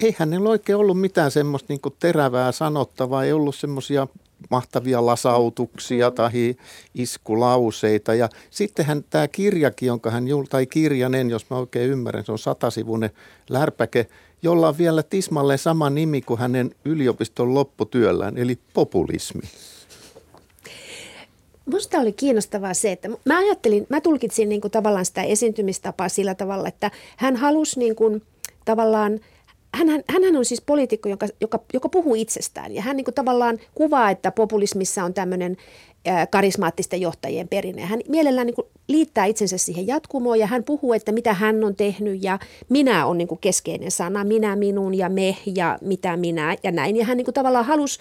ei 0.00 0.16
hänellä 0.18 0.48
oikein 0.48 0.76
ollut 0.76 1.00
mitään 1.00 1.30
semmoista 1.30 1.72
niin 1.72 1.94
terävää 1.98 2.52
sanottavaa, 2.52 3.24
ei 3.24 3.32
ollut 3.32 3.54
semmoisia 3.54 4.06
mahtavia 4.50 5.06
lasautuksia 5.06 6.10
tai 6.10 6.56
iskulauseita. 6.94 8.14
Ja 8.14 8.28
sittenhän 8.50 9.04
tämä 9.10 9.28
kirjakin, 9.28 9.86
jonka 9.86 10.10
hän, 10.10 10.24
tai 10.50 10.66
kirjanen, 10.66 11.30
jos 11.30 11.50
mä 11.50 11.56
oikein 11.56 11.90
ymmärrän, 11.90 12.24
se 12.24 12.32
on 12.32 12.38
satasivuinen 12.38 13.10
lärpäke, 13.50 14.06
jolla 14.42 14.68
on 14.68 14.78
vielä 14.78 15.02
tismalleen 15.02 15.58
sama 15.58 15.90
nimi 15.90 16.22
kuin 16.22 16.40
hänen 16.40 16.74
yliopiston 16.84 17.54
lopputyöllään, 17.54 18.38
eli 18.38 18.58
populismi. 18.74 19.42
Minusta 21.66 21.98
oli 21.98 22.12
kiinnostavaa 22.12 22.74
se, 22.74 22.92
että 22.92 23.08
mä 23.24 23.38
ajattelin, 23.38 23.86
mä 23.88 24.00
tulkitsin 24.00 24.48
niin 24.48 24.60
kuin 24.60 24.70
tavallaan 24.70 25.04
sitä 25.04 25.22
esiintymistapaa 25.22 26.08
sillä 26.08 26.34
tavalla, 26.34 26.68
että 26.68 26.90
hän 27.16 27.36
halusi 27.36 27.78
niin 27.78 27.96
kuin 27.96 28.22
tavallaan– 28.64 29.20
hän, 29.76 29.88
hän 29.88 30.36
on 30.36 30.44
siis 30.44 30.60
poliitikko, 30.60 31.08
joka, 31.08 31.26
joka, 31.40 31.60
joka 31.72 31.88
puhuu 31.88 32.14
itsestään. 32.14 32.72
Ja 32.72 32.82
hän 32.82 32.96
niin 32.96 33.04
kuin 33.04 33.14
tavallaan 33.14 33.58
kuvaa, 33.74 34.10
että 34.10 34.30
populismissa 34.30 35.04
on 35.04 35.14
tämmöinen 35.14 35.56
karismaattisten 36.30 37.00
johtajien 37.00 37.48
perinne. 37.48 37.82
Hän 37.82 38.00
mielellään 38.08 38.46
niin 38.46 38.66
liittää 38.88 39.24
itsensä 39.24 39.58
siihen 39.58 39.86
jatkumoon 39.86 40.38
ja 40.38 40.46
hän 40.46 40.64
puhuu, 40.64 40.92
että 40.92 41.12
mitä 41.12 41.34
hän 41.34 41.64
on 41.64 41.76
tehnyt 41.76 42.22
ja 42.22 42.38
minä 42.68 43.06
on 43.06 43.18
niin 43.18 43.38
keskeinen 43.40 43.90
sana, 43.90 44.24
minä, 44.24 44.56
minun 44.56 44.94
ja 44.94 45.08
me 45.08 45.36
ja 45.54 45.78
mitä 45.80 46.16
minä 46.16 46.56
ja 46.62 46.70
näin. 46.70 46.96
Ja 46.96 47.04
hän 47.04 47.16
niin 47.16 47.34
tavallaan 47.34 47.64
halusi 47.64 47.98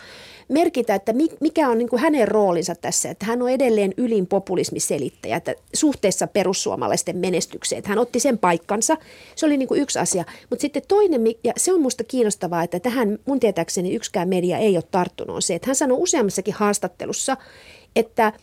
merkitä, 0.50 0.95
että 0.95 1.13
mikä 1.39 1.69
on 1.69 1.77
niin 1.77 1.89
hänen 1.97 2.27
roolinsa 2.27 2.75
tässä, 2.75 3.09
että 3.09 3.25
hän 3.25 3.41
on 3.41 3.50
edelleen 3.50 3.93
ylin 3.97 4.27
populismiselittäjä 4.27 5.35
että 5.35 5.55
suhteessa 5.74 6.27
perussuomalaisten 6.27 7.17
menestykseen. 7.17 7.77
Että 7.77 7.89
hän 7.89 8.00
otti 8.00 8.19
sen 8.19 8.38
paikkansa, 8.38 8.97
se 9.35 9.45
oli 9.45 9.57
niin 9.57 9.69
yksi 9.75 10.00
asia. 10.00 10.25
Mutta 10.50 10.62
sitten 10.62 10.83
toinen, 10.88 11.21
ja 11.43 11.53
se 11.57 11.74
on 11.74 11.79
minusta 11.79 12.03
kiinnostavaa, 12.03 12.63
että 12.63 12.79
tähän 12.79 13.19
mun 13.25 13.39
tietääkseni 13.39 13.95
yksikään 13.95 14.29
media 14.29 14.57
ei 14.57 14.77
ole 14.77 14.83
tarttunut, 14.91 15.35
on 15.35 15.41
se, 15.41 15.55
että 15.55 15.67
hän 15.67 15.75
sanoi 15.75 15.97
useammassakin 16.01 16.53
haastattelussa, 16.53 17.38
että, 17.96 18.34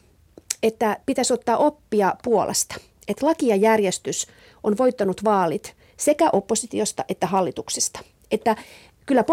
että 0.63 0.97
pitäisi 1.07 1.33
ottaa 1.33 1.57
oppia 1.57 2.15
Puolasta. 2.25 2.75
Että 3.09 3.27
laki 3.27 3.49
ja 3.49 3.57
järjestys 3.57 4.27
on 4.63 4.79
voittanut 4.79 5.25
vaalit 5.25 5.75
sekä 5.97 6.31
oppositiosta 6.33 7.05
että 7.09 7.27
hallituksesta. 7.27 8.01
Että 8.31 8.57
kyllä 9.07 9.25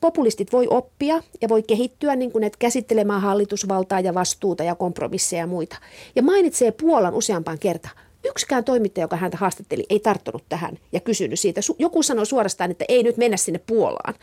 populistit 0.00 0.52
voi 0.52 0.66
oppia 0.70 1.22
ja 1.40 1.48
voi 1.48 1.62
kehittyä 1.62 2.16
niin 2.16 2.32
kuin, 2.32 2.44
että 2.44 2.58
käsittelemään 2.58 3.20
hallitusvaltaa 3.20 4.00
ja 4.00 4.14
vastuuta 4.14 4.64
ja 4.64 4.74
kompromisseja 4.74 5.42
ja 5.42 5.46
muita. 5.46 5.76
Ja 6.16 6.22
mainitsee 6.22 6.72
Puolan 6.72 7.14
useampaan 7.14 7.58
kertaan. 7.58 7.96
Yksikään 8.24 8.64
toimittaja, 8.64 9.04
joka 9.04 9.16
häntä 9.16 9.36
haastatteli, 9.36 9.86
ei 9.90 10.00
tarttunut 10.00 10.44
tähän 10.48 10.78
ja 10.92 11.00
kysynyt 11.00 11.40
siitä. 11.40 11.60
Joku 11.78 12.02
sanoi 12.02 12.26
suorastaan, 12.26 12.70
että 12.70 12.84
ei 12.88 13.02
nyt 13.02 13.16
mennä 13.16 13.36
sinne 13.36 13.60
Puolaan. 13.66 14.14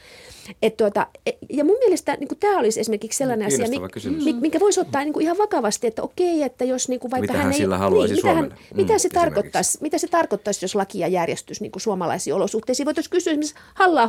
Et 0.62 0.78
tuota, 0.78 1.08
e, 1.26 1.32
ja 1.50 1.64
mun 1.64 1.78
mielestä 1.80 2.18
niin 2.20 2.30
tämä 2.40 2.60
olisi 2.60 2.80
esimerkiksi 2.80 3.18
sellainen 3.18 3.48
asia, 3.48 3.66
mi, 4.24 4.34
minkä 4.34 4.60
voisi 4.60 4.80
ottaa 4.80 5.04
niin 5.04 5.14
kuin 5.14 5.24
ihan 5.24 5.38
vakavasti, 5.38 5.88
että 5.88 6.02
okei, 6.02 6.44
että 6.44 6.66
jos 6.66 6.90
niin 6.90 7.00
kuin 7.00 7.12
vaikka 7.12 7.34
mitä 7.34 7.44
hän, 7.44 7.54
ei... 7.54 7.60
Niin, 7.60 8.16
mitä, 8.16 8.34
hän, 8.34 8.46
mm, 8.46 8.78
mitä, 8.78 8.98
se 8.98 9.10
tarkoittaisi, 9.10 9.78
mitä 9.82 9.98
se 9.98 10.08
tarkoittaisi, 10.08 10.66
jos 10.66 10.76
laki 10.76 11.00
ja 11.00 11.08
järjestys 11.08 11.62
niin 11.62 11.72
kuin 11.72 11.82
suomalaisiin 11.82 12.34
olosuhteisiin? 12.34 12.86
Voitaisiin 12.86 13.12
kysyä 13.12 13.32
esimerkiksi 13.32 13.56
halla 13.74 14.08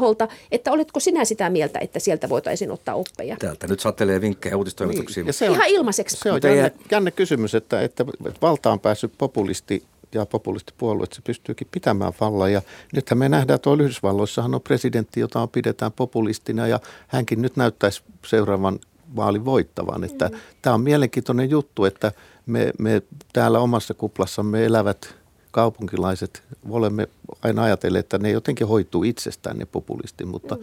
että 0.53 0.73
oletko 0.73 1.01
sinä 1.01 1.25
sitä 1.25 1.51
mieltä, 1.51 1.79
että 1.79 1.99
sieltä 1.99 2.29
voitaisiin 2.29 2.71
ottaa 2.71 2.95
oppeja? 2.95 3.37
Täältä 3.37 3.67
nyt 3.67 3.81
satelee 3.81 4.21
vinkkejä 4.21 4.57
uutistoimituksiin. 4.57 5.27
Niin, 5.27 5.35
se 5.35 5.51
on, 5.51 5.57
ihan 5.57 5.69
ilmaiseksi. 5.69 6.17
Se 6.17 6.33
on 6.33 6.41
jänne, 6.45 6.73
jänne 6.91 7.11
kysymys, 7.11 7.55
että, 7.55 7.83
että 7.83 8.07
valta 8.43 8.73
on 8.73 8.81
päässyt 8.81 9.13
populisti 9.19 9.80
ja 10.15 10.27
populistipuolue, 10.27 11.05
että 11.05 11.17
se 11.17 11.23
pystyykin 11.23 11.69
pitämään 11.71 12.13
vallan. 12.21 12.53
Ja 12.53 12.63
nythän 12.93 13.19
me 13.19 13.29
nähdään, 13.29 13.55
että 13.55 13.63
tuolla 13.63 13.83
Yhdysvalloissahan 13.83 14.55
on 14.55 14.61
presidentti, 14.61 15.21
jota 15.21 15.41
on 15.41 15.49
pidetään 15.49 15.93
populistina 15.93 16.67
ja 16.67 16.81
hänkin 17.09 17.43
nyt 17.43 17.57
näyttäisi 17.57 18.03
seuraavan 18.27 18.79
vaalin 19.17 19.45
voittavan. 19.45 20.05
Että 20.05 20.29
mm. 20.29 20.39
Tämä 20.63 20.75
on 20.75 20.81
mielenkiintoinen 20.81 21.51
juttu, 21.51 21.85
että 21.85 22.13
me, 22.47 22.73
me 22.79 23.03
täällä 23.33 23.61
omassa 23.61 23.95
kuplassamme 23.95 24.65
elävät 24.65 25.15
kaupunkilaiset 25.51 26.43
olemme 26.69 27.09
aina 27.43 27.63
ajatelleet, 27.63 28.05
että 28.05 28.19
ne 28.19 28.31
jotenkin 28.31 28.67
hoituu 28.67 29.05
itsestään 29.05 29.59
ne 29.59 29.65
populisti, 29.65 30.25
mutta 30.25 30.55
mm. 30.55 30.63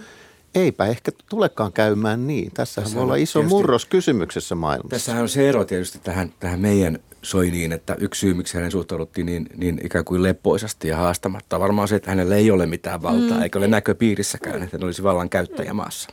Eipä 0.56 0.86
ehkä 0.86 1.12
tulekaan 1.30 1.74
käymään 1.74 2.28
niin. 2.28 2.52
Tässähän 2.54 2.86
tässä 2.86 2.96
voi 2.96 3.04
olla 3.04 3.16
iso 3.16 3.44
murros 3.44 3.86
kysymyksessä 3.86 4.56
maailmassa. 4.56 4.90
Tässähän 4.90 5.22
on 5.22 5.30
se 5.30 5.50
ero 5.50 5.66
tietysti 5.66 6.00
tähän, 6.04 6.34
tähän 6.40 6.60
meidän 6.60 7.00
soi 7.22 7.52
niin, 7.52 7.72
että 7.72 7.96
yksi 8.00 8.20
syy, 8.20 8.34
miksi 8.34 8.58
hänen 8.58 8.72
suhtauduttiin 8.72 9.26
niin, 9.26 9.46
niin 9.56 9.82
ikään 9.84 10.06
kuin 10.06 10.24
leppoisasti 10.24 10.88
ja 10.88 10.98
haastamatta, 10.98 11.60
varmaan 11.60 11.88
se, 11.88 11.96
että 11.96 12.12
hänellä 12.12 12.36
ei 12.36 12.52
ole 12.52 12.66
mitään 12.66 13.02
valtaa, 13.02 13.38
mm. 13.38 13.44
eikä 13.44 13.60
ole 13.60 13.68
näköpiirissäkään, 13.68 14.64
että 14.64 14.78
hän 14.78 14.84
olisi 14.84 15.04
vallan 15.04 15.30
käyttäjä 15.30 15.74
maassa. 15.74 16.10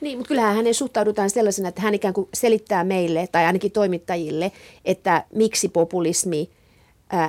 Niin, 0.00 0.18
mutta 0.18 0.28
kyllähän 0.28 0.56
hänen 0.56 0.74
suhtaudutaan 0.74 1.30
sellaisena, 1.30 1.68
että 1.68 1.82
hän 1.82 1.94
ikään 1.94 2.14
kuin 2.14 2.28
selittää 2.34 2.84
meille, 2.84 3.28
tai 3.32 3.44
ainakin 3.44 3.72
toimittajille, 3.72 4.52
että 4.84 5.24
miksi 5.34 5.68
populismi 5.68 6.50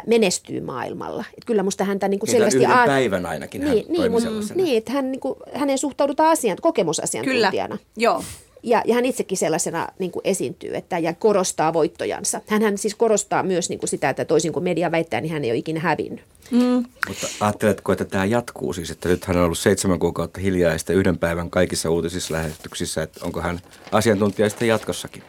menestyy 0.07 0.61
maailmalla. 0.61 1.25
Et 1.37 1.45
kyllä 1.45 1.63
musta 1.63 1.83
häntä 1.83 2.07
niin 2.07 2.19
kuin 2.19 2.27
niin, 2.27 2.37
selvästi... 2.37 2.57
Yhden 2.57 2.71
a- 2.71 2.85
päivän 2.85 3.25
ainakin 3.25 3.61
niin, 3.61 3.85
hän 3.87 3.97
niin, 3.97 4.11
mutta, 4.11 4.29
niin, 4.55 4.77
että 4.77 4.91
hän, 4.91 5.11
niin 5.11 5.19
kuin, 5.19 5.35
hänen 5.53 5.77
suhtaudutaan 5.77 6.31
asian, 6.31 6.57
kokemusasiantuntijana. 6.61 7.77
Kyllä, 7.77 7.89
joo. 7.97 8.23
Ja, 8.63 8.81
ja 8.85 8.95
hän 8.95 9.05
itsekin 9.05 9.37
sellaisena 9.37 9.87
niin 9.99 10.11
kuin 10.11 10.21
esiintyy 10.23 10.75
että, 10.75 10.99
ja 10.99 11.13
korostaa 11.13 11.73
voittojansa. 11.73 12.41
Hän 12.47 12.77
siis 12.77 12.95
korostaa 12.95 13.43
myös 13.43 13.69
niin 13.69 13.79
kuin 13.79 13.89
sitä, 13.89 14.09
että 14.09 14.25
toisin 14.25 14.53
kuin 14.53 14.63
media 14.63 14.91
väittää, 14.91 15.21
niin 15.21 15.33
hän 15.33 15.43
ei 15.43 15.51
ole 15.51 15.57
ikinä 15.57 15.79
hävinnyt. 15.79 16.23
Mm. 16.51 16.85
Mutta 17.07 17.27
ajatteletko, 17.39 17.91
että 17.91 18.05
tämä 18.05 18.25
jatkuu 18.25 18.73
siis, 18.73 18.91
että 18.91 19.09
nyt 19.09 19.25
hän 19.25 19.37
on 19.37 19.43
ollut 19.43 19.57
seitsemän 19.57 19.99
kuukautta 19.99 20.39
hiljaa 20.39 20.71
ja 20.71 20.77
sitten 20.77 20.95
yhden 20.95 21.17
päivän 21.17 21.49
kaikissa 21.49 21.89
uutisissa 21.89 22.33
lähetyksissä, 22.33 23.03
että 23.03 23.25
onko 23.25 23.41
hän 23.41 23.59
asiantuntija 23.91 24.49
sitten 24.49 24.67
jatkossakin? 24.67 25.23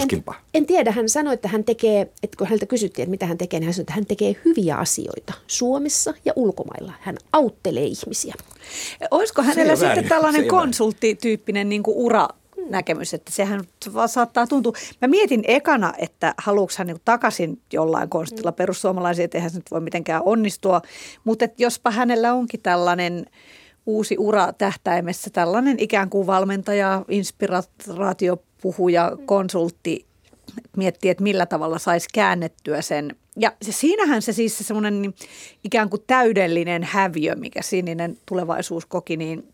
Tuskinpa. 0.00 0.34
En, 0.34 0.40
en 0.54 0.66
tiedä, 0.66 0.92
hän 0.92 1.08
sanoi, 1.08 1.34
että 1.34 1.48
hän 1.48 1.64
tekee, 1.64 2.00
että 2.00 2.36
kun 2.38 2.46
häneltä 2.46 2.66
kysyttiin, 2.66 3.02
että 3.02 3.10
mitä 3.10 3.26
hän 3.26 3.38
tekee, 3.38 3.60
niin 3.60 3.64
hän 3.66 3.74
sanoi, 3.74 3.82
että 3.82 3.92
hän 3.92 4.06
tekee 4.06 4.36
hyviä 4.44 4.76
asioita 4.76 5.32
Suomessa 5.46 6.14
ja 6.24 6.32
ulkomailla. 6.36 6.92
Hän 7.00 7.16
auttelee 7.32 7.84
ihmisiä. 7.84 8.34
Olisiko 9.10 9.42
hänellä 9.42 9.76
sitten 9.76 10.08
tällainen 10.08 10.48
konsulttityyppinen 10.48 11.68
niin 11.68 11.82
kuin 11.82 11.96
ura 11.96 12.28
näkemys, 12.70 13.14
että 13.14 13.32
sehän 13.32 13.64
saattaa 14.06 14.46
tuntua. 14.46 14.72
Mä 15.02 15.08
mietin 15.08 15.44
ekana, 15.48 15.92
että 15.98 16.34
haluuks 16.38 16.78
hän 16.78 16.86
niin 16.86 16.96
takaisin 17.04 17.60
jollain 17.72 18.08
konstilla 18.08 18.52
perussuomalaisia, 18.52 19.24
että 19.24 19.38
eihän 19.38 19.50
se 19.50 19.56
nyt 19.56 19.70
voi 19.70 19.80
mitenkään 19.80 20.22
onnistua, 20.24 20.82
mutta 21.24 21.44
että 21.44 21.62
jospa 21.62 21.90
hänellä 21.90 22.34
onkin 22.34 22.60
tällainen 22.60 23.26
uusi 23.86 24.16
ura 24.18 24.52
tähtäimessä, 24.52 25.30
tällainen 25.30 25.76
ikään 25.78 26.10
kuin 26.10 26.26
valmentaja, 26.26 27.04
inspiraatiopuhuja, 28.56 29.12
konsultti, 29.26 30.06
miettii, 30.76 31.10
että 31.10 31.22
millä 31.22 31.46
tavalla 31.46 31.78
saisi 31.78 32.08
käännettyä 32.14 32.82
sen. 32.82 33.16
Ja 33.36 33.52
se, 33.62 33.72
siinähän 33.72 34.22
se 34.22 34.32
siis 34.32 34.58
se 34.58 34.64
semmoinen 34.64 35.02
niin 35.02 35.14
ikään 35.64 35.90
kuin 35.90 36.02
täydellinen 36.06 36.82
häviö, 36.82 37.34
mikä 37.34 37.62
sininen 37.62 38.18
tulevaisuus 38.26 38.86
koki, 38.86 39.16
niin 39.16 39.48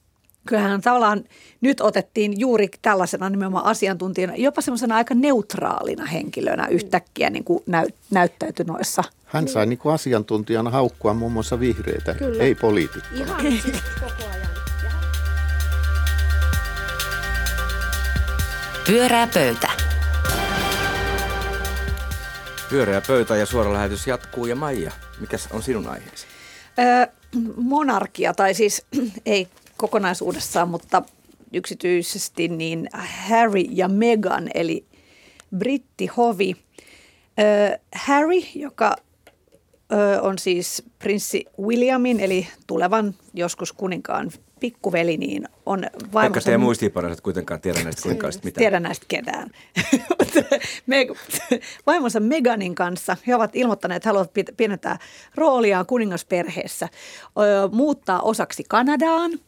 kyllähän 0.47 0.81
tavallaan 0.81 1.25
nyt 1.61 1.81
otettiin 1.81 2.41
juuri 2.41 2.69
tällaisena 2.83 3.31
nimenomaan 3.31 3.65
asiantuntijana, 3.65 4.37
jopa 4.37 4.61
semmoisena 4.61 4.97
aika 4.97 5.15
neutraalina 5.15 6.07
henkilönä 6.07 6.67
yhtäkkiä 6.67 7.31
niin 7.31 7.45
kuin 7.45 7.63
näy, 7.67 7.87
näyttäytyi 8.11 8.65
noissa. 8.65 9.05
Hän 9.25 9.49
sai 9.49 9.67
niin 9.67 9.79
kuin 9.79 9.95
asiantuntijana 9.95 10.71
haukkua 10.71 11.15
muun 11.15 11.33
muassa 11.33 11.61
vihreitä, 11.61 12.15
Kyllä. 12.15 12.43
ei 12.43 12.55
poliitikkoja. 12.55 13.25
Ihan 13.25 13.41
siis 13.41 13.83
koko 14.01 14.31
ajan. 14.31 14.42
Pyörää 18.87 19.29
pöytä. 19.35 19.69
Pyöreä 22.71 23.03
pöytä 23.07 23.37
ja 23.37 23.47
suora 23.47 23.73
lähetys 23.73 24.07
jatkuu. 24.07 24.47
Ja 24.47 24.57
Maija, 24.57 24.93
mikä 25.21 25.37
on 25.53 25.63
sinun 25.63 25.89
aiheesi? 25.89 26.27
Öö, 26.79 27.07
monarkia, 27.57 28.35
tai 28.35 28.55
siis 28.55 28.87
ei 29.27 29.49
kokonaisuudessaan, 29.77 30.69
mutta 30.69 31.03
yksityisesti 31.53 32.49
niin 32.49 32.89
Harry 33.29 33.61
ja 33.71 33.89
Meghan, 33.89 34.51
eli 34.55 34.87
brittihovi. 35.57 36.57
Harry, 37.95 38.43
joka 38.55 38.97
on 40.23 40.39
siis 40.39 40.83
prinssi 40.99 41.45
Williamin, 41.61 42.21
eli 42.21 42.49
tulevan 42.67 43.15
joskus 43.35 43.73
kuninkaan 43.73 44.31
pikkuveli, 44.63 45.17
niin 45.17 45.49
on 45.67 45.81
vaimonsa... 45.81 46.13
Vaikka 46.13 46.41
teidän 46.41 46.61
muistiinpanot 46.61 47.21
kuitenkaan 47.21 47.61
tiedä 47.61 47.85
näistä 47.85 48.03
kuninkaista 48.03 48.45
mitään. 48.45 48.63
Tiedä 48.63 48.81
näistä 48.81 49.07
ketään. 49.09 49.51
vaimonsa 51.87 52.21
Meganin 52.21 52.75
kanssa 52.75 53.17
he 53.27 53.35
ovat 53.35 53.57
ilmoittaneet, 53.57 53.97
että 53.97 54.09
haluavat 54.09 54.31
pienentää 54.57 54.99
rooliaan 55.35 55.87
kuningasperheessä, 55.87 56.89
muuttaa 57.73 58.21
osaksi 58.21 58.65
Kanadaan– 58.69 59.33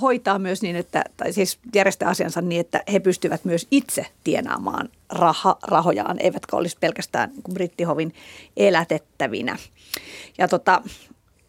hoitaa 0.00 0.38
myös 0.38 0.62
niin, 0.62 0.76
että, 0.76 1.04
tai 1.16 1.32
siis 1.32 1.58
järjestää 1.74 2.08
asiansa 2.08 2.40
niin, 2.40 2.60
että 2.60 2.82
he 2.92 3.00
pystyvät 3.00 3.44
myös 3.44 3.66
itse 3.70 4.06
tienaamaan 4.24 4.88
raha, 5.08 5.58
rahojaan, 5.62 6.18
eivätkä 6.20 6.56
olisi 6.56 6.76
pelkästään 6.80 7.30
niin 7.30 7.54
brittihovin 7.54 8.14
elätettävinä. 8.56 9.56
Ja 10.38 10.48
tota, 10.48 10.82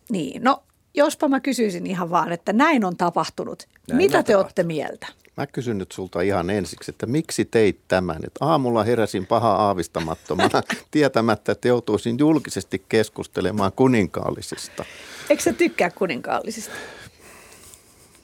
niin, 0.09 0.43
no 0.43 0.63
jospa 0.93 1.27
mä 1.27 1.39
kysyisin 1.39 1.87
ihan 1.87 2.09
vaan, 2.09 2.31
että 2.31 2.53
näin 2.53 2.85
on 2.85 2.97
tapahtunut. 2.97 3.67
Näin 3.87 3.97
Mitä 3.97 4.23
te 4.23 4.37
olette 4.37 4.63
mieltä? 4.63 5.07
Mä 5.37 5.47
kysyn 5.47 5.77
nyt 5.77 5.91
sulta 5.91 6.21
ihan 6.21 6.49
ensiksi, 6.49 6.91
että 6.91 7.05
miksi 7.05 7.45
teit 7.45 7.79
tämän? 7.87 8.17
Että 8.17 8.45
aamulla 8.45 8.83
heräsin 8.83 9.27
paha 9.27 9.51
aavistamattomana 9.51 10.61
tietämättä, 10.91 11.51
että 11.51 11.67
joutuisin 11.67 12.19
julkisesti 12.19 12.83
keskustelemaan 12.89 13.71
kuninkaallisista. 13.75 14.85
Eikö 15.29 15.43
sä 15.43 15.53
tykkää 15.53 15.89
kuninkaallisista? 15.89 16.75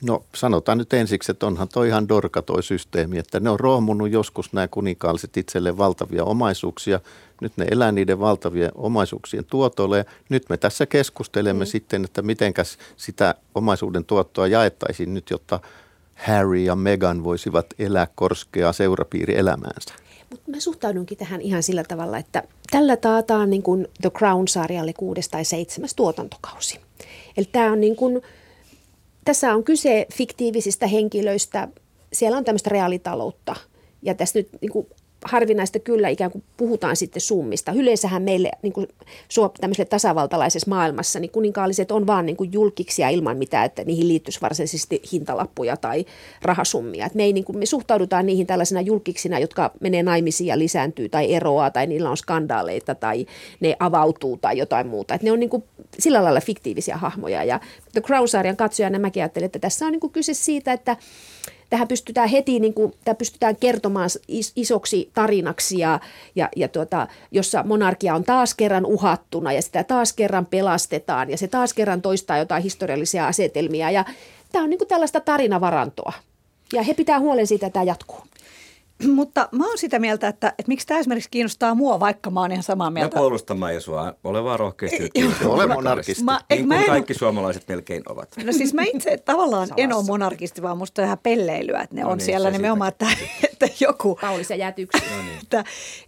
No 0.02 0.24
sanotaan 0.36 0.78
nyt 0.78 0.94
ensiksi, 0.94 1.32
että 1.32 1.48
onhan 1.48 1.68
toi 1.68 1.88
ihan 1.88 2.10
dorka 2.10 2.42
toi 2.42 2.64
systeemi, 2.64 3.18
että 3.18 3.40
ne 3.40 3.50
on 3.50 3.60
rohmunut 3.60 4.12
joskus 4.12 4.54
nämä 4.54 4.68
kuninkaalliset 4.68 5.38
itselleen 5.38 5.78
valtavia 5.78 6.24
omaisuuksia. 6.24 7.00
Nyt 7.41 7.53
ne 7.58 7.65
elää 7.72 7.91
niiden 7.91 8.20
valtavien 8.20 8.72
omaisuuksien 8.75 9.46
tuotolle 9.46 9.98
ja 9.98 10.03
nyt 10.29 10.50
me 10.50 10.58
tässä 10.58 10.86
keskustelemme 10.86 11.65
mm. 11.65 11.67
sitten, 11.67 12.06
että 12.06 12.22
mitenkäs 12.22 12.77
sitä 12.98 13.36
omaisuuden 13.56 14.06
tuottoa 14.06 14.48
jaettaisiin 14.48 15.13
nyt, 15.13 15.29
jotta 15.29 15.60
Harry 16.15 16.58
ja 16.58 16.75
Meghan 16.75 17.24
voisivat 17.24 17.65
elää 17.79 18.08
korskeaa 18.15 18.74
seurapiirielämäänsä. 18.74 19.94
Mutta 20.29 20.51
mä 20.51 20.60
suhtaudunkin 20.60 21.17
tähän 21.17 21.41
ihan 21.41 21.63
sillä 21.63 21.84
tavalla, 21.84 22.17
että 22.17 22.44
tällä 22.72 22.98
taataan 22.98 23.50
niin 23.50 23.63
kuin 23.63 23.88
The 24.01 24.10
Crown-sarjalle 24.10 24.94
kuudes 24.94 25.29
tai 25.29 25.46
seitsemäs 25.46 25.96
tuotantokausi. 25.96 26.79
Eli 27.38 27.46
tämä 27.51 27.72
on 27.72 27.82
niin 27.82 27.96
kuin 27.96 28.22
tässä 29.25 29.53
on 29.53 29.63
kyse 29.63 30.08
fiktiivisistä 30.13 30.88
henkilöistä. 30.88 31.67
Siellä 32.13 32.38
on 32.38 32.46
tämmöistä 32.46 32.70
reaalitaloutta. 32.70 33.56
Ja 34.01 34.13
tässä 34.13 34.39
nyt 34.39 34.50
niin 34.62 34.72
kuin 34.72 34.88
harvinaista 35.26 35.80
kyllä 35.80 36.10
ikään 36.10 36.32
kuin 36.32 36.44
puhutaan 36.58 36.96
sitten 36.96 37.22
summista. 37.22 37.72
Yleensähän 37.72 38.22
meille 38.24 38.52
niin 38.62 38.74
kuin 38.74 38.88
tämmöiselle 39.62 39.90
tasavaltalaisessa 39.90 40.70
maailmassa, 40.70 41.20
niin 41.20 41.32
kuninkaalliset 41.32 41.92
on 41.92 42.08
vaan 42.08 42.26
niin 42.26 42.38
kuin 42.38 42.54
julkiksia 42.54 43.10
ilman 43.10 43.38
mitään, 43.38 43.66
että 43.66 43.84
niihin 43.84 44.08
liittyisi 44.08 44.42
varsinaisesti 44.42 45.02
hintalappuja 45.12 45.78
tai 45.78 46.06
rahasummia. 46.42 47.06
Et 47.06 47.16
me, 47.16 47.24
ei, 47.24 47.34
niin 47.34 47.44
kuin, 47.44 47.58
me 47.58 47.66
suhtaudutaan 47.66 48.26
niihin 48.26 48.48
tällaisena 48.48 48.82
julkiksina, 48.82 49.40
jotka 49.40 49.72
menee 49.80 50.04
naimisiin 50.04 50.48
ja 50.48 50.60
lisääntyy 50.60 51.10
tai 51.10 51.34
eroaa 51.34 51.72
tai 51.72 51.88
niillä 51.88 52.10
on 52.10 52.18
skandaaleita 52.18 52.96
tai 52.96 53.26
ne 53.60 53.76
avautuu 53.80 54.38
tai 54.38 54.58
jotain 54.58 54.88
muuta. 54.88 55.14
Et 55.14 55.24
ne 55.24 55.32
on 55.32 55.40
niin 55.40 55.50
kuin 55.50 55.64
sillä 56.00 56.24
lailla 56.24 56.42
fiktiivisiä 56.42 56.98
hahmoja. 56.98 57.44
Ja 57.44 57.60
The 57.92 58.02
Crown-sarjan 58.02 58.58
katsojana 58.58 59.00
mäkin 59.00 59.24
ajattelen, 59.24 59.46
että 59.46 59.60
tässä 59.60 59.86
on 59.86 59.92
niin 59.92 60.00
kuin 60.00 60.14
kyse 60.14 60.34
siitä, 60.34 60.74
että 60.74 60.98
tähän 61.70 61.88
pystytään 61.88 62.30
heti 62.30 62.60
niin 62.60 62.74
kuin, 62.74 62.94
pystytään 63.18 63.56
kertomaan 63.56 64.10
is, 64.28 64.52
isoksi 64.56 65.10
tarinaksi, 65.14 65.80
ja, 65.80 66.00
ja, 66.36 66.50
ja 66.56 66.68
tuota, 66.68 67.08
jossa 67.32 67.64
monarkia 67.64 68.16
on 68.16 68.24
taas 68.24 68.54
kerran 68.54 68.86
uhattuna 68.86 69.54
ja 69.54 69.62
sitä 69.62 69.84
taas 69.84 70.14
kerran 70.14 70.46
pelastetaan 70.46 71.30
ja 71.30 71.38
se 71.38 71.48
taas 71.48 71.74
kerran 71.74 72.02
toistaa 72.02 72.38
jotain 72.38 72.64
historiallisia 72.64 73.28
asetelmia. 73.28 73.92
Ja 73.92 74.06
tämä 74.52 74.64
on 74.64 74.70
niin 74.70 74.78
kuin 74.78 74.88
tällaista 74.88 75.20
tarinavarantoa. 75.20 76.14
Ja 76.74 76.84
he 76.84 76.94
pitää 76.94 77.20
huolen 77.20 77.48
siitä, 77.48 77.66
että 77.68 77.74
tämä 77.74 77.84
jatkuu. 77.84 78.22
Mutta 79.16 79.50
mä 79.51 79.68
oon 79.68 79.77
sitä 79.77 80.00
mieltä, 80.00 80.27
että, 80.27 80.48
että 80.48 80.68
miksi 80.68 80.88
tämä 80.88 81.00
esimerkiksi 81.00 81.30
kiinnostaa 81.30 81.75
mua, 81.75 82.00
vaikka 82.00 82.30
mä 82.32 82.42
oon 82.42 82.51
ihan 82.51 82.63
samaa 82.63 82.92
mieltä. 82.92 83.16
Mä 83.16 83.20
puolustan 83.20 83.60
Maija 83.60 83.82
sua. 83.82 84.13
Ole 84.24 84.44
vaan 84.44 84.60
rohkeasti. 84.60 85.10
Ole 85.46 85.68
monarkisti. 85.68 86.24
Mä, 86.24 86.39
niin 86.50 86.60
kuin 86.60 86.68
mä 86.68 86.80
en, 86.80 86.86
kaikki 86.86 87.13
suomalaiset 87.13 87.68
melkein 87.68 88.04
ovat. 88.10 88.30
No 88.46 88.51
siis 88.51 88.74
mä 88.74 88.84
itse 88.84 89.18
tavallaan 89.25 89.68
en 89.77 89.94
ole 89.94 90.06
monarkisti, 90.06 90.62
vaan 90.62 90.77
musta 90.77 91.01
on 91.01 91.06
ihan 91.06 91.18
pelleilyä, 91.24 91.82
että 91.82 91.96
ne 91.96 92.01
No 92.01 92.10
on 92.10 92.18
niin, 92.18 92.25
siellä 92.25 92.51
nimenomaan, 92.51 92.89
että, 92.89 93.08
että 93.44 93.68
joku, 93.80 94.18
Pauli, 94.22 94.44
sä 94.44 94.56
jäät 94.56 94.80
yksin. 94.80 95.04
että, 95.42 95.63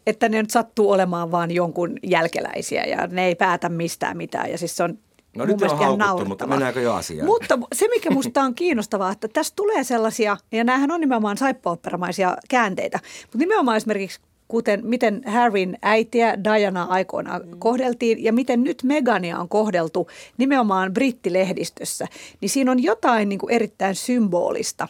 että 0.08 0.29
ne 0.29 0.41
nyt 0.41 0.51
sattuu 0.51 0.91
olemaan 0.91 1.31
vaan 1.31 1.51
jonkun 1.51 1.98
jälkeläisiä 2.03 2.84
ja 2.84 3.08
ne 3.08 3.25
ei 3.25 3.36
päätä 3.36 3.69
mistään 3.69 4.17
mitään. 4.17 4.51
Ja 4.51 4.58
siis 4.58 4.77
se 4.77 4.84
on 4.84 4.98
No 5.36 5.45
nyt 5.45 5.62
on 5.62 6.01
haukuttu, 6.01 6.29
mutta 6.29 6.48
mennäänkö 6.48 6.81
jo 6.81 6.93
asiaan? 6.93 7.25
Mutta 7.25 7.59
se, 7.74 7.88
mikä 7.88 8.09
musta 8.12 8.41
on 8.41 8.55
kiinnostavaa, 8.55 9.12
että 9.12 9.27
tässä 9.27 9.53
tulee 9.55 9.83
sellaisia, 9.83 10.38
ja 10.51 10.63
näähän 10.63 10.91
on 10.91 11.00
nimenomaan 11.00 11.38
saippuoperamaisia 11.38 12.38
käänteitä, 12.50 13.00
mutta 13.21 13.38
nimenomaan 13.38 13.77
esimerkiksi 13.77 14.19
kuten 14.48 14.81
miten 14.83 15.21
Harryn 15.25 15.77
äitiä 15.81 16.43
Diana 16.43 16.83
aikoinaan 16.83 17.41
mm. 17.45 17.59
kohdeltiin 17.59 18.24
ja 18.24 18.33
miten 18.33 18.63
nyt 18.63 18.83
Megania 18.83 19.39
on 19.39 19.50
kohdeltu 19.50 20.07
nimenomaan 20.38 20.93
brittilehdistössä, 20.93 22.07
niin 22.41 22.50
siinä 22.50 22.71
on 22.71 22.83
jotain 22.83 23.29
niin 23.29 23.39
kuin 23.39 23.51
erittäin 23.51 23.95
symbolista. 23.95 24.88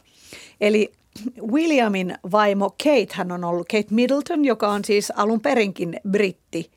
Eli 0.62 0.91
Williamin 1.51 2.16
vaimo 2.32 2.70
Kate, 2.70 3.08
hän 3.12 3.32
on 3.32 3.44
ollut 3.44 3.68
Kate 3.68 3.88
Middleton, 3.92 4.46
joka 4.46 4.68
on 4.68 4.86
siis 4.86 5.12
alun 5.16 5.42
perinkin 5.42 6.00
britti 6.10 6.72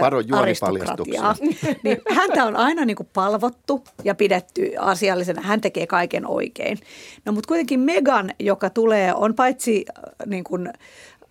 Varo 0.00 0.22
aristokratiaa. 0.32 1.36
niin 1.84 1.98
häntä 2.10 2.44
on 2.44 2.56
aina 2.56 2.84
niin 2.84 2.96
kuin 2.96 3.08
palvottu 3.14 3.84
ja 4.04 4.14
pidetty 4.14 4.72
asiallisena. 4.78 5.42
Hän 5.42 5.60
tekee 5.60 5.86
kaiken 5.86 6.26
oikein. 6.26 6.78
No 7.24 7.32
mutta 7.32 7.48
kuitenkin 7.48 7.80
Megan, 7.80 8.30
joka 8.40 8.70
tulee, 8.70 9.14
on 9.14 9.34
paitsi 9.34 9.84
niin 10.26 10.44
kuin 10.44 10.72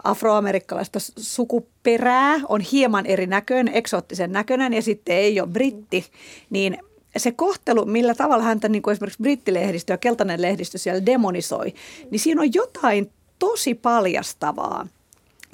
afroamerikkalaista 0.03 0.99
sukuperää, 1.17 2.39
on 2.49 2.61
hieman 2.61 3.05
eri 3.05 3.27
näköinen, 3.27 3.75
eksoottisen 3.75 4.31
näköinen 4.31 4.73
ja 4.73 4.81
sitten 4.81 5.15
ei 5.15 5.39
ole 5.39 5.49
britti, 5.49 6.05
niin 6.49 6.77
se 7.19 7.31
kohtelu, 7.31 7.85
millä 7.85 8.15
tavalla 8.15 8.43
häntä 8.43 8.69
niin 8.69 8.81
kuin 8.81 8.91
esimerkiksi 8.91 9.21
brittilehdistö 9.21 9.93
ja 9.93 9.97
keltainen 9.97 10.41
lehdistö 10.41 10.77
siellä 10.77 11.05
demonisoi, 11.05 11.73
niin 12.11 12.19
siinä 12.19 12.41
on 12.41 12.53
jotain 12.53 13.11
tosi 13.39 13.75
paljastavaa. 13.75 14.87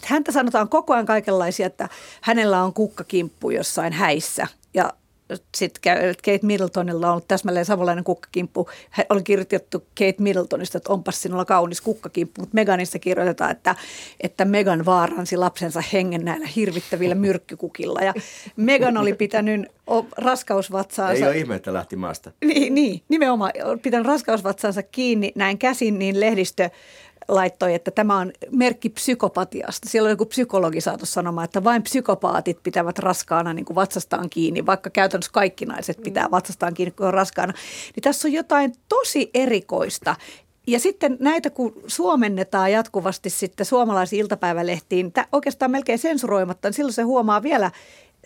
Häntä 0.05 0.31
sanotaan 0.31 0.69
koko 0.69 0.93
ajan 0.93 1.05
kaikenlaisia, 1.05 1.65
että 1.65 1.89
hänellä 2.21 2.63
on 2.63 2.73
kukkakimppu 2.73 3.49
jossain 3.49 3.93
häissä 3.93 4.47
ja 4.73 4.93
sitten 5.57 5.95
Kate 6.25 6.39
Middletonilla 6.41 7.07
on 7.07 7.11
ollut 7.11 7.27
täsmälleen 7.27 7.65
samanlainen 7.65 8.03
kukkakimppu. 8.03 8.69
Hän 8.89 9.05
oli 9.09 9.23
kirjoitettu 9.23 9.79
Kate 9.79 10.15
Middletonista, 10.19 10.77
että 10.77 10.93
onpas 10.93 11.21
sinulla 11.21 11.45
kaunis 11.45 11.81
kukkakimppu, 11.81 12.41
mutta 12.41 12.55
Meganissa 12.55 12.99
kirjoitetaan, 12.99 13.51
että, 13.51 13.75
että 14.21 14.45
Megan 14.45 14.85
vaaransi 14.85 15.37
lapsensa 15.37 15.83
hengen 15.93 16.25
näillä 16.25 16.47
hirvittävillä 16.55 17.15
myrkkykukilla. 17.25 18.01
Ja 18.01 18.13
Megan 18.55 18.97
oli 18.97 19.13
pitänyt 19.13 19.65
raskausvatsaansa. 20.17 21.25
Ei 21.25 21.29
ole 21.29 21.37
ihme, 21.37 21.55
että 21.55 21.73
lähti 21.73 21.95
maasta. 21.95 22.31
Niin, 22.45 22.73
niin, 22.73 23.01
nimenomaan 23.09 23.51
pitänyt 23.81 24.07
raskausvatsansa 24.07 24.83
kiinni 24.83 25.31
näin 25.35 25.57
käsin, 25.57 25.99
niin 25.99 26.19
lehdistö 26.19 26.69
laittoi, 27.29 27.73
että 27.73 27.91
tämä 27.91 28.17
on 28.17 28.31
merkki 28.51 28.89
psykopatiasta. 28.89 29.89
Siellä 29.89 30.07
on 30.07 30.11
joku 30.11 30.25
psykologi 30.25 30.81
saatu 30.81 31.05
sanomaan, 31.05 31.45
että 31.45 31.63
vain 31.63 31.83
psykopaatit 31.83 32.63
pitävät 32.63 32.99
raskaana 32.99 33.53
niin 33.53 33.65
kuin 33.65 33.75
vatsastaan 33.75 34.29
kiinni, 34.29 34.65
vaikka 34.65 34.89
käytännössä 34.89 35.31
kaikki 35.31 35.65
naiset 35.65 35.97
pitää 36.03 36.31
vatsastaan 36.31 36.73
kiinni, 36.73 36.91
kun 36.91 37.07
on 37.07 37.13
raskaana. 37.13 37.53
Niin 37.95 38.03
tässä 38.03 38.27
on 38.27 38.33
jotain 38.33 38.73
tosi 38.89 39.29
erikoista. 39.33 40.15
Ja 40.67 40.79
sitten 40.79 41.17
näitä, 41.19 41.49
kun 41.49 41.73
suomennetaan 41.87 42.71
jatkuvasti 42.71 43.29
sitten 43.29 43.65
suomalaisiin 43.65 44.19
iltapäivälehtiin, 44.19 45.13
oikeastaan 45.31 45.71
melkein 45.71 45.99
sensuroimatta, 45.99 46.67
niin 46.67 46.73
silloin 46.73 46.93
se 46.93 47.01
huomaa 47.01 47.43
vielä 47.43 47.71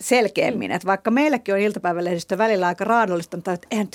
selkeämmin, 0.01 0.72
että 0.72 0.88
vaikka 0.88 1.12
meilläkin 1.12 1.53
on 1.53 1.60
iltapäivälehdistö 1.60 2.38
välillä 2.38 2.67
aika 2.67 2.83
raadollista, 2.83 3.38
mutta 3.38 3.53
että 3.53 3.67
eihän, 3.72 3.88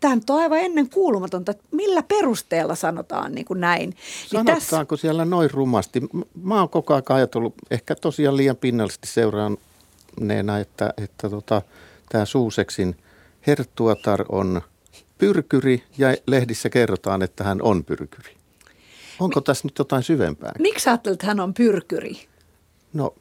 tämä 0.00 0.16
on 0.30 0.40
aivan 0.40 0.58
ennen 0.58 0.90
kuulumatonta, 0.90 1.50
että 1.50 1.64
millä 1.70 2.02
perusteella 2.02 2.74
sanotaan 2.74 3.34
niin 3.34 3.44
kuin 3.44 3.60
näin. 3.60 3.96
Niin 4.32 4.44
tässä, 4.46 4.68
Sanotaanko 4.68 4.96
siellä 4.96 5.24
noin 5.24 5.50
rumasti? 5.50 6.02
Mä 6.42 6.58
oon 6.58 6.68
koko 6.68 6.94
ajan 6.94 7.02
ajatellut, 7.08 7.54
ehkä 7.70 7.94
tosiaan 7.94 8.36
liian 8.36 8.56
pinnallisesti 8.56 9.06
seuraanneena, 9.06 10.58
että, 10.58 10.94
että 10.96 11.30
tota, 11.30 11.62
tämä 12.08 12.24
Suuseksin 12.24 12.96
herttuatar 13.46 14.24
on 14.28 14.62
pyrkyri 15.18 15.82
ja 15.98 16.16
lehdissä 16.26 16.70
kerrotaan, 16.70 17.22
että 17.22 17.44
hän 17.44 17.62
on 17.62 17.84
pyrkyri. 17.84 18.36
Onko 19.20 19.40
tässä 19.40 19.66
nyt 19.68 19.78
jotain 19.78 20.02
syvempää? 20.02 20.52
miksi 20.58 20.88
ajattelet, 20.88 21.14
että 21.14 21.26
hän 21.26 21.40
on 21.40 21.54
pyrkyri? 21.54 22.26
No, 22.92 23.14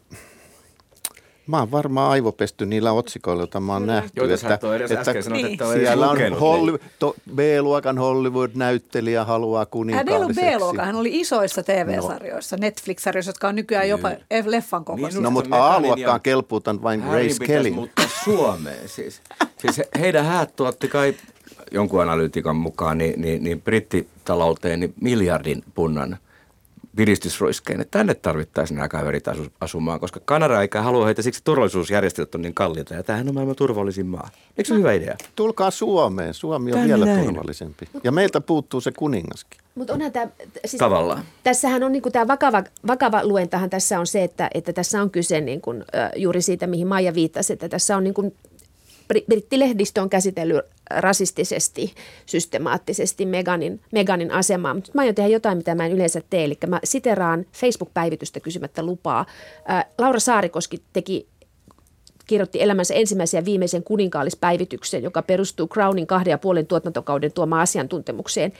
mä 1.47 1.59
oon 1.59 1.71
varmaan 1.71 2.11
aivopesty 2.11 2.65
niillä 2.65 2.91
otsikoilla, 2.91 3.41
joita 3.41 3.59
mä 3.59 3.73
oon 3.73 3.87
nähty. 3.87 4.11
Joita 4.15 4.37
sä 4.37 4.53
et 4.53 4.63
ole 4.63 4.75
edes 4.75 4.91
äsken 4.91 5.15
että 5.17 5.65
ole 5.65 5.73
edes 5.75 5.87
siellä 5.87 6.09
on 6.09 6.15
lukenut 6.15 6.39
Hollywood, 6.39 6.81
to, 6.99 7.15
B-luokan 7.35 7.97
Hollywood-näyttelijä 7.97 9.23
haluaa 9.25 9.59
Hän 9.59 9.67
ei 9.67 9.71
kuninkaalliseksi. 9.71 10.41
ollut 10.45 10.57
B-luokka, 10.59 10.85
hän 10.85 10.95
oli 10.95 11.19
isoissa 11.19 11.63
TV-sarjoissa, 11.63 12.57
Netflix-sarjoissa, 12.57 13.29
jotka 13.29 13.47
on 13.47 13.55
nykyään 13.55 13.89
jopa 13.89 14.11
leffan 14.45 14.85
kokoisia. 14.85 15.19
Niin, 15.19 15.23
No 15.23 15.31
mutta 15.31 15.75
A-luokkaan 15.75 16.15
ja- 16.15 16.19
kelpuutan 16.19 16.83
vain 16.83 17.01
Harry 17.01 17.23
Grace 17.27 17.45
Kelly. 17.45 17.71
muuttaa 17.71 18.05
Suomeen 18.23 18.89
siis. 18.89 19.21
Siis 19.57 19.77
he- 19.77 19.87
heidän 19.99 20.25
häät 20.25 20.55
tuotti 20.55 20.87
kai 20.87 21.13
jonkun 21.71 22.01
analyytikan 22.01 22.55
mukaan 22.55 22.97
niin, 22.97 23.21
niin, 23.21 23.43
niin 23.43 23.61
brittitalouteen 23.61 24.79
niin 24.79 24.93
miljardin 25.01 25.63
punnan 25.75 26.17
piristysruiskeen, 26.95 27.81
että 27.81 27.97
tänne 27.99 28.13
tarvittaisiin 28.13 28.75
nämä 28.75 28.87
kaverit 28.87 29.27
asu, 29.27 29.45
asumaan, 29.61 29.99
koska 29.99 30.19
Kanada 30.25 30.61
eikä 30.61 30.81
halua 30.81 31.05
heitä, 31.05 31.21
siksi 31.21 31.41
turvallisuusjärjestelyt 31.43 32.35
on 32.35 32.41
niin 32.41 32.53
kalliita 32.53 32.93
ja 32.93 33.03
tämähän 33.03 33.27
on 33.27 33.33
maailman 33.33 33.55
turvallisin 33.55 34.05
maa. 34.05 34.29
Eikö 34.57 34.67
se 34.67 34.73
ole 34.73 34.79
hyvä 34.79 34.93
idea? 34.93 35.15
Tulkaa 35.35 35.71
Suomeen. 35.71 36.33
Suomi 36.33 36.71
on 36.71 36.77
Tänne 36.77 36.87
vielä 36.87 37.05
näin. 37.05 37.25
turvallisempi. 37.25 37.85
Ja 38.03 38.11
meiltä 38.11 38.41
puuttuu 38.41 38.81
se 38.81 38.91
kuningaskin. 38.91 39.59
Mutta 39.75 39.93
onhan 39.93 40.11
tämä, 40.11 40.27
siis 40.65 40.79
Tavallaan. 40.79 41.23
Tässähän 41.43 41.83
on 41.83 41.91
niinku 41.91 42.11
tämä 42.11 42.27
vakava, 42.27 42.63
vakava 42.87 43.25
luentahan 43.25 43.69
tässä 43.69 43.99
on 43.99 44.07
se, 44.07 44.23
että, 44.23 44.49
että 44.53 44.73
tässä 44.73 45.01
on 45.01 45.09
kyse 45.11 45.41
niinku, 45.41 45.73
juuri 46.15 46.41
siitä, 46.41 46.67
mihin 46.67 46.87
Maija 46.87 47.13
viittasi, 47.13 47.53
että 47.53 47.69
tässä 47.69 47.97
on 47.97 48.03
niinku, 48.03 48.33
brittilehdistö 49.07 50.01
on 50.01 50.09
käsitellyt 50.09 50.65
rasistisesti, 50.89 51.93
systemaattisesti 52.25 53.25
Meganin, 53.25 53.81
Meganin 53.91 54.31
asemaa. 54.31 54.73
Mutta 54.73 54.91
mä 54.93 55.01
aion 55.01 55.15
tehdä 55.15 55.29
jotain, 55.29 55.57
mitä 55.57 55.75
mä 55.75 55.85
en 55.85 55.91
yleensä 55.91 56.21
tee. 56.29 56.43
Eli 56.43 56.57
mä 56.67 56.79
siteraan 56.83 57.45
Facebook-päivitystä 57.51 58.39
kysymättä 58.39 58.83
lupaa. 58.83 59.25
Ää, 59.65 59.85
Laura 59.97 60.19
Saarikoski 60.19 60.81
teki 60.93 61.27
kirjoitti 62.27 62.61
elämänsä 62.61 62.93
ensimmäisen 62.93 63.37
ja 63.37 63.45
viimeisen 63.45 63.83
kuninkaallispäivityksen, 63.83 65.03
joka 65.03 65.21
perustuu 65.21 65.67
Crownin 65.67 66.07
kahden 66.07 66.31
ja 66.31 66.37
puolen 66.37 66.67
tuotantokauden 66.67 67.31
tuomaan 67.31 67.61
asiantuntemukseen 67.61 68.53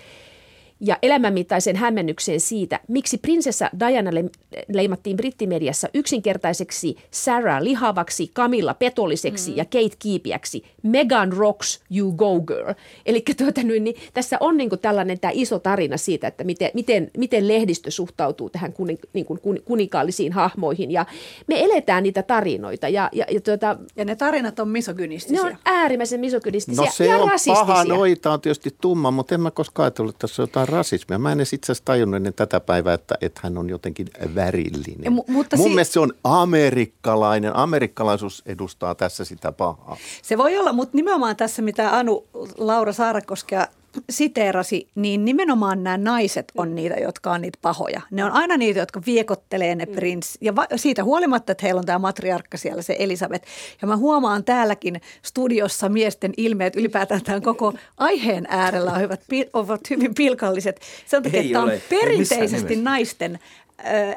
ja 0.80 0.98
elämänmittaisen 1.02 1.76
hämmennykseen 1.76 2.40
siitä, 2.40 2.80
miksi 2.88 3.18
prinsessa 3.18 3.70
Diana 3.80 4.14
le- 4.14 4.30
leimattiin 4.74 5.18
brittimediassa 5.18 5.88
yksinkertaiseksi 5.94 6.96
Sarah 7.12 7.62
lihavaksi, 7.62 8.32
Camilla 8.36 8.74
petolliseksi 8.74 9.52
mm. 9.52 9.58
ja 9.58 9.66
Kate 9.66 9.96
kiipiäksi. 10.00 10.64
Megan 10.84 11.34
rocks, 11.34 11.80
you 11.98 12.12
go 12.12 12.40
girl. 12.42 12.74
Eli 13.06 13.24
tuota, 13.38 13.64
niin, 13.64 13.96
tässä 14.14 14.38
on 14.40 14.58
niin 14.58 14.70
kuin 14.70 14.80
tällainen 14.80 15.20
tämä 15.20 15.32
iso 15.36 15.60
tarina 15.60 15.98
siitä, 15.98 16.28
että 16.28 16.44
miten, 16.44 16.72
miten, 16.74 17.12
miten 17.18 17.48
lehdistö 17.48 17.92
suhtautuu 17.92 18.50
tähän 18.50 18.74
kunin, 18.74 19.00
niin 19.14 19.26
kuin 19.26 19.40
kun, 19.42 19.60
kunikaallisiin 19.66 20.32
hahmoihin. 20.34 20.92
Ja 20.92 21.06
me 21.48 21.64
eletään 21.64 22.04
niitä 22.04 22.24
tarinoita 22.24 22.90
ja, 22.90 23.10
ja, 23.14 23.26
ja 23.32 23.42
tuota, 23.42 23.78
Ja 23.96 24.06
ne 24.06 24.16
tarinat 24.16 24.60
on 24.60 24.68
ne 24.68 24.72
misogynistisiä. 24.72 25.42
on 25.42 25.58
äärimmäisen 25.66 26.20
misogynistisiä 26.20 26.86
No 26.86 26.92
se 26.92 27.06
ja 27.06 27.18
on 27.18 27.30
rasistisia. 27.30 27.66
paha 27.66 27.84
noita 27.86 28.34
on 28.34 28.42
tietysti 28.42 28.76
tumma, 28.82 29.12
mutta 29.12 29.36
en 29.36 29.42
mä 29.42 29.52
koskaan 29.52 29.84
ajatellut, 29.86 30.16
että 30.16 30.28
tässä 30.28 30.42
on 30.42 30.48
jotain 30.48 30.64
rasismia. 30.65 31.17
Mä 31.19 31.32
en 31.32 31.38
edes 31.39 31.54
itse 31.54 31.71
asiassa 31.71 31.86
tajunnut 31.86 32.15
ennen 32.15 32.34
tätä 32.34 32.60
päivää, 32.60 32.93
että, 32.93 33.15
että 33.21 33.39
hän 33.43 33.58
on 33.58 33.69
jotenkin 33.69 34.08
värillinen. 34.36 35.13
Mu- 35.13 35.32
mutta 35.32 35.58
Mun 35.58 35.63
si- 35.67 35.69
mielestä 35.69 35.93
se 35.93 35.99
on 35.99 36.13
amerikkalainen. 36.23 37.56
Amerikkalaisuus 37.56 38.43
edustaa 38.45 38.95
tässä 38.95 39.25
sitä 39.25 39.51
pahaa. 39.51 39.97
Se 40.21 40.38
voi 40.38 40.58
olla, 40.58 40.73
mutta 40.73 40.95
nimenomaan 40.97 41.36
tässä, 41.36 41.62
mitä 41.62 41.97
Anu 41.97 42.28
Laura 42.58 42.93
Saarakoskea 42.93 43.67
siteerasi, 44.10 44.88
niin 44.95 45.25
nimenomaan 45.25 45.84
nämä 45.84 45.97
naiset 45.97 46.51
on 46.58 46.75
niitä, 46.75 46.95
jotka 46.95 47.31
on 47.31 47.41
niitä 47.41 47.60
pahoja. 47.62 48.01
Ne 48.12 48.25
on 48.25 48.31
aina 48.31 48.58
niitä, 48.58 48.79
jotka 48.79 49.01
viekottelee 49.05 49.75
ne 49.75 49.86
prins. 49.86 50.38
Ja 50.41 50.55
va- 50.55 50.67
siitä 50.75 51.03
huolimatta, 51.03 51.51
että 51.51 51.65
heillä 51.65 51.79
on 51.79 51.86
tämä 51.86 51.99
matriarkka 51.99 52.58
siellä, 52.58 52.81
se 52.81 52.95
Elisabeth. 52.99 53.47
Ja 53.81 53.88
mä 53.88 53.97
huomaan 53.97 54.43
täälläkin 54.43 55.01
studiossa 55.21 55.89
miesten 55.89 56.34
ilmeet 56.38 56.75
ylipäätään 56.75 57.23
tämän 57.23 57.41
koko 57.41 57.73
aiheen 57.97 58.45
äärellä 58.49 58.91
ovat, 58.91 59.21
ovat 59.53 59.89
hyvin 59.89 60.15
pilkalliset. 60.15 60.81
Se 61.05 61.17
on 61.17 61.23
takia, 61.23 61.39
että 61.39 61.53
tämä 61.53 61.63
on 61.63 61.71
perinteisesti 61.89 62.75
naisten 62.75 63.39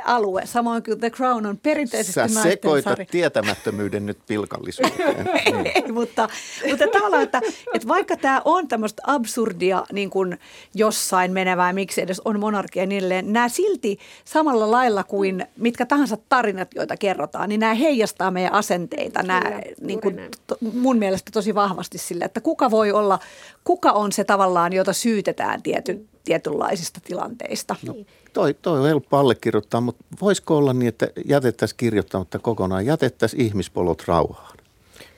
alue, 0.04 0.46
samoin 0.46 0.82
kuin 0.82 1.00
The 1.00 1.10
Crown 1.10 1.46
on 1.46 1.58
perinteisesti 1.58 2.12
Sä 2.12 2.20
naisten 2.20 2.42
sekoitat 2.42 2.90
sari. 2.92 3.06
tietämättömyyden 3.10 4.06
nyt 4.06 4.18
pilkallisuuteen. 4.26 5.28
Ei, 5.74 5.92
mutta, 5.92 6.28
mutta 6.68 6.84
tavallaan, 6.92 7.22
että, 7.22 7.40
että 7.74 7.88
vaikka 7.88 8.16
tämä 8.16 8.42
on 8.44 8.68
tämmöistä 8.68 9.02
absurdia 9.06 9.84
niin 9.92 10.10
kuin 10.10 10.38
jossain 10.74 11.32
menevää, 11.32 11.72
miksi 11.72 12.00
edes 12.00 12.20
on 12.24 12.40
monarkia 12.40 12.82
ja 12.82 12.86
niin 12.86 12.98
edelleen, 12.98 13.32
nämä 13.32 13.48
silti 13.48 13.98
samalla 14.24 14.70
lailla 14.70 15.04
kuin 15.04 15.46
mitkä 15.56 15.86
tahansa 15.86 16.16
tarinat, 16.28 16.74
joita 16.74 16.96
kerrotaan, 16.96 17.48
niin 17.48 17.60
nämä 17.60 17.74
heijastaa 17.74 18.30
meidän 18.30 18.52
asenteita 18.52 19.22
nämä, 19.22 19.40
Kyllä, 19.40 19.62
niin 19.80 20.00
kuin, 20.00 20.20
to, 20.46 20.56
mun 20.72 20.98
mielestä 20.98 21.30
tosi 21.32 21.54
vahvasti 21.54 21.98
sille, 21.98 22.24
että 22.24 22.40
kuka 22.40 22.70
voi 22.70 22.92
olla, 22.92 23.18
kuka 23.64 23.92
on 23.92 24.12
se 24.12 24.24
tavallaan, 24.24 24.72
jota 24.72 24.92
syytetään 24.92 25.62
tietyn, 25.62 26.08
tietynlaisista 26.24 27.00
tilanteista. 27.04 27.76
No, 27.86 27.94
toi, 28.38 28.54
toi 28.54 28.80
on 28.80 28.86
helppo 28.86 29.16
allekirjoittaa, 29.16 29.80
mutta 29.80 30.04
voisiko 30.20 30.56
olla 30.56 30.72
niin, 30.72 30.88
että 30.88 31.08
jätettäisiin 31.24 31.76
kirjoittamatta 31.76 32.38
kokonaan, 32.38 32.86
jätettäisiin 32.86 33.42
ihmispolot 33.46 34.02
rauhaan? 34.08 34.56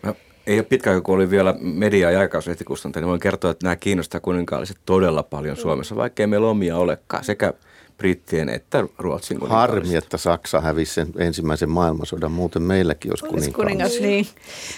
Mä 0.02 0.14
ei 0.46 0.59
ole 0.59 0.62
pitkä, 0.62 1.00
kun 1.00 1.14
oli 1.14 1.30
vielä 1.30 1.54
media- 1.61 2.11
ja 2.11 2.20
aikauslehtikustanta, 2.20 3.00
niin 3.00 3.09
voin 3.09 3.20
kertoa, 3.20 3.50
että 3.50 3.66
nämä 3.66 3.76
kiinnostaa 3.76 4.20
kuninkaalliset 4.20 4.76
todella 4.87 5.22
paljon 5.22 5.56
Suomessa, 5.56 5.96
vaikkei 5.96 6.26
meillä 6.26 6.48
omia 6.48 6.76
olekaan. 6.76 7.24
Sekä 7.24 7.52
brittien 8.00 8.48
että 8.48 8.84
Ruotsin 8.98 9.38
Harmi, 9.40 9.96
että 9.96 10.16
Saksa 10.16 10.60
hävisi 10.60 10.94
sen 10.94 11.06
ensimmäisen 11.18 11.70
maailmansodan, 11.70 12.32
muuten 12.32 12.62
meilläkin 12.62 13.12
olisi 13.12 13.24
kuningas. 13.24 13.54
kuningas 13.54 14.00
niin. 14.00 14.26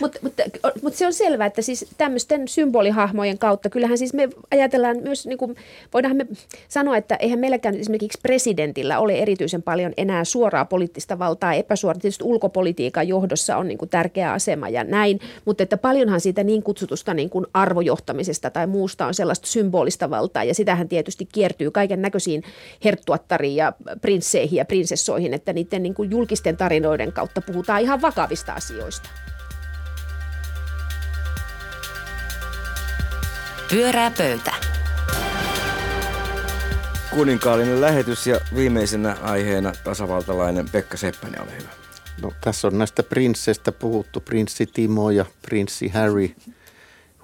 Mutta 0.01 0.19
mut, 0.23 0.33
mut 0.83 0.95
se 0.95 1.07
on 1.07 1.13
selvää, 1.13 1.47
että 1.47 1.63
siis 1.63 1.87
tämmöisten 1.99 2.49
symbolihahmojen 2.49 3.39
kautta, 3.39 3.71
kyllähän 3.71 3.99
siis 3.99 4.15
me 4.15 4.29
ajatellaan 4.51 4.97
myös, 5.03 5.27
niin 5.27 5.39
kuin, 5.39 5.57
voidaan 5.93 6.17
me 6.17 6.27
sanoa, 6.69 6.97
että 6.97 7.17
eihän 7.17 7.39
meilläkään 7.39 7.75
esimerkiksi 7.75 8.19
presidentillä 8.23 8.99
ole 8.99 9.19
erityisen 9.19 9.63
paljon 9.63 9.93
enää 9.97 10.25
suoraa 10.25 10.65
poliittista 10.65 11.19
valtaa, 11.19 11.55
epäsuoraa, 11.55 12.01
tietysti 12.01 12.25
ulkopolitiikan 12.25 13.09
johdossa 13.09 13.57
on 13.57 13.69
niin 13.69 13.79
kuin 13.79 13.89
tärkeä 13.89 14.33
asema 14.33 14.69
ja 14.69 14.85
näin, 14.85 15.21
mutta 15.45 15.63
että 15.63 15.77
paljonhan 15.77 16.21
siitä 16.21 16.45
niin 16.45 16.63
kutsutusta 16.63 17.15
niin 17.15 17.31
kuin 17.31 17.47
arvojohtamisesta 17.55 18.51
tai 18.51 18.67
muusta 18.67 19.07
on 19.07 19.15
sellaista 19.15 19.47
symbolista 19.47 20.11
valtaa. 20.11 20.45
Ja 20.45 20.55
sitähän 20.55 20.89
tietysti 20.89 21.29
kiertyy 21.33 21.71
kaiken 21.71 22.03
näköisiin 22.03 22.43
herttu 22.85 23.12
tuottariin 23.13 23.57
ja 23.57 23.73
prinsseihin 24.01 24.57
ja 24.57 24.65
prinsessoihin, 24.65 25.35
että 25.35 25.53
niiden 25.53 25.83
niin 25.83 25.95
kuin 25.95 26.11
julkisten 26.11 26.57
tarinoiden 26.57 27.13
kautta 27.13 27.41
puhutaan 27.41 27.81
ihan 27.81 28.03
vakavista 28.03 28.53
asioista. 28.53 29.09
Pyörää 33.71 34.13
pöytä. 34.19 34.55
Kuninkaallinen 37.11 37.81
lähetys 37.81 38.27
ja 38.27 38.41
viimeisenä 38.55 39.17
aiheena 39.23 39.73
tasavaltalainen 39.85 40.69
Pekka 40.69 40.97
Seppänen, 40.97 41.43
ole 41.43 41.51
hyvä. 41.61 41.71
No, 42.23 42.33
tässä 42.41 42.69
on 42.69 42.79
näistä 42.79 43.03
prinsseistä 43.03 43.73
puhuttu, 43.73 44.21
prinssi 44.21 44.67
Timo 44.67 45.11
ja 45.11 45.25
prinssi 45.43 45.89
Harry. 45.89 46.31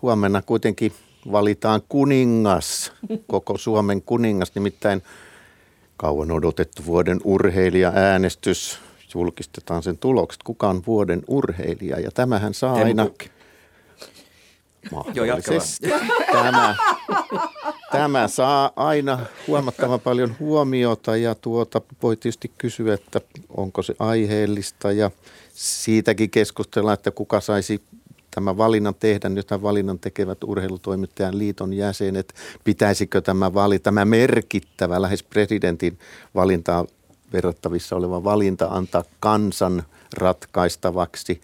Huomenna 0.03 0.43
kuitenkin 0.43 0.93
valitaan 1.33 1.83
kuningas, 1.89 2.93
koko 3.27 3.59
Suomen 3.59 4.03
kuningas, 4.03 4.55
nimittäin 4.55 5.03
kauan 5.99 6.31
odotettu 6.31 6.87
vuoden 6.87 7.21
urheilija-äänestys. 7.25 8.79
Julkistetaan 9.15 9.83
sen 9.83 9.99
tulokset, 9.99 10.43
kuka 10.43 10.69
on 10.69 10.83
vuoden 10.87 11.23
urheilija. 11.29 12.01
Ja 12.01 12.11
tämähän 12.11 12.55
saa 12.55 12.75
Teemu 12.75 12.89
aina... 12.89 13.07
Mahdollisesti. 14.93 15.89
Tämä, 16.33 16.77
tämä 17.93 18.29
saa 18.29 18.73
aina 18.77 19.19
huomattavan 19.47 20.01
paljon 20.01 20.37
huomiota 20.41 21.17
ja 21.17 21.35
tuota, 21.35 21.81
voi 22.03 22.17
tietysti 22.17 22.53
kysyä, 22.59 22.95
että 22.95 23.21
onko 23.49 23.83
se 23.83 23.95
aiheellista 23.99 24.93
ja 24.93 25.11
siitäkin 25.55 26.31
keskustellaan, 26.31 26.95
että 26.95 27.11
kuka 27.11 27.41
saisi 27.41 27.83
tämä 28.31 28.57
valinnan 28.57 28.95
tehdä, 28.95 29.29
nyt 29.29 29.47
tämän 29.47 29.63
valinnan 29.63 29.99
tekevät 29.99 30.45
urheilutoimittajan 30.45 31.39
liiton 31.39 31.73
jäsenet, 31.73 32.35
pitäisikö 32.65 33.21
tämä 33.21 33.55
vali, 33.55 33.79
tämä 33.79 34.05
merkittävä 34.05 35.03
lähes 35.03 35.23
presidentin 35.23 35.99
valintaa 36.35 36.87
verrattavissa 37.33 37.97
oleva 37.97 38.25
valinta 38.25 38.67
antaa 38.67 39.05
kansan 39.21 39.83
ratkaistavaksi. 40.17 41.41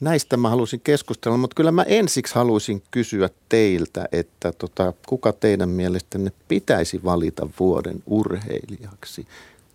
Näistä 0.00 0.36
mä 0.36 0.48
halusin 0.48 0.80
keskustella, 0.80 1.36
mutta 1.36 1.54
kyllä 1.54 1.72
mä 1.72 1.82
ensiksi 1.82 2.34
haluaisin 2.34 2.82
kysyä 2.90 3.30
teiltä, 3.48 4.08
että 4.12 4.52
tota, 4.52 4.92
kuka 5.08 5.32
teidän 5.32 5.68
mielestänne 5.68 6.32
pitäisi 6.48 7.04
valita 7.04 7.48
vuoden 7.60 8.02
urheilijaksi? 8.06 9.26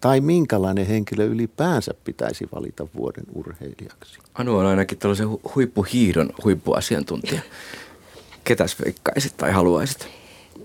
Tai 0.05 0.21
minkälainen 0.21 0.85
henkilö 0.85 1.25
ylipäänsä 1.25 1.93
pitäisi 2.03 2.47
valita 2.55 2.87
vuoden 2.95 3.23
urheilijaksi? 3.33 4.19
Anu 4.33 4.57
on 4.57 4.65
ainakin 4.65 4.97
tällaisen 4.97 5.27
huippuhiidon 5.55 6.29
huippuasiantuntija. 6.43 7.41
Ketäs 8.43 8.79
veikkaisit 8.85 9.37
tai 9.37 9.51
haluaisit? 9.51 10.07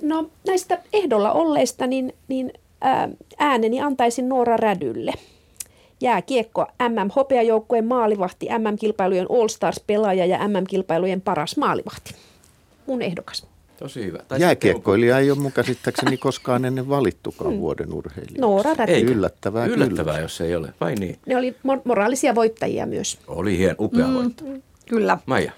No 0.03 0.31
näistä 0.47 0.79
ehdolla 0.93 1.33
olleista 1.33 1.87
niin, 1.87 2.13
niin 2.29 2.53
ää, 2.81 3.09
ääneni 3.39 3.81
antaisin 3.81 4.29
Noora 4.29 4.57
Rädylle. 4.57 5.13
Jääkiekko 6.01 6.67
MM-hopeajoukkueen 6.89 7.87
maalivahti, 7.87 8.47
MM-kilpailujen 8.59 9.27
All-Stars-pelaaja 9.31 10.27
ja 10.27 10.49
MM-kilpailujen 10.49 11.21
paras 11.21 11.57
maalivahti. 11.57 12.15
Mun 12.87 13.03
ehdokas. 13.03 13.50
Tosi 13.81 14.05
hyvä. 14.05 14.19
Tai 14.29 14.41
Jääkiekkoilija 14.41 15.19
ei 15.19 15.31
ole 15.31 15.39
mun 15.39 15.53
käsittääkseni 15.53 16.17
koskaan 16.17 16.65
ennen 16.65 16.89
valittukaan 16.89 17.55
mm. 17.55 17.61
vuoden 17.61 17.93
urheilija. 17.93 18.41
Noora 18.41 18.71
Ei 18.87 19.03
Yllättävää, 19.03 19.67
Yllättävää 19.67 20.15
kyllä. 20.15 20.19
jos 20.19 20.41
ei 20.41 20.57
ole, 20.57 20.75
vai 20.81 20.95
niin? 20.95 21.19
Ne 21.27 21.37
oli 21.37 21.57
moraalisia 21.85 22.35
voittajia 22.35 22.87
myös. 22.87 23.19
Oli 23.27 23.59
hien 23.59 23.77
upea 23.79 24.07
mm. 24.07 24.15
voitto. 24.15 24.45
Kyllä. 24.89 25.19
Maija. 25.27 25.53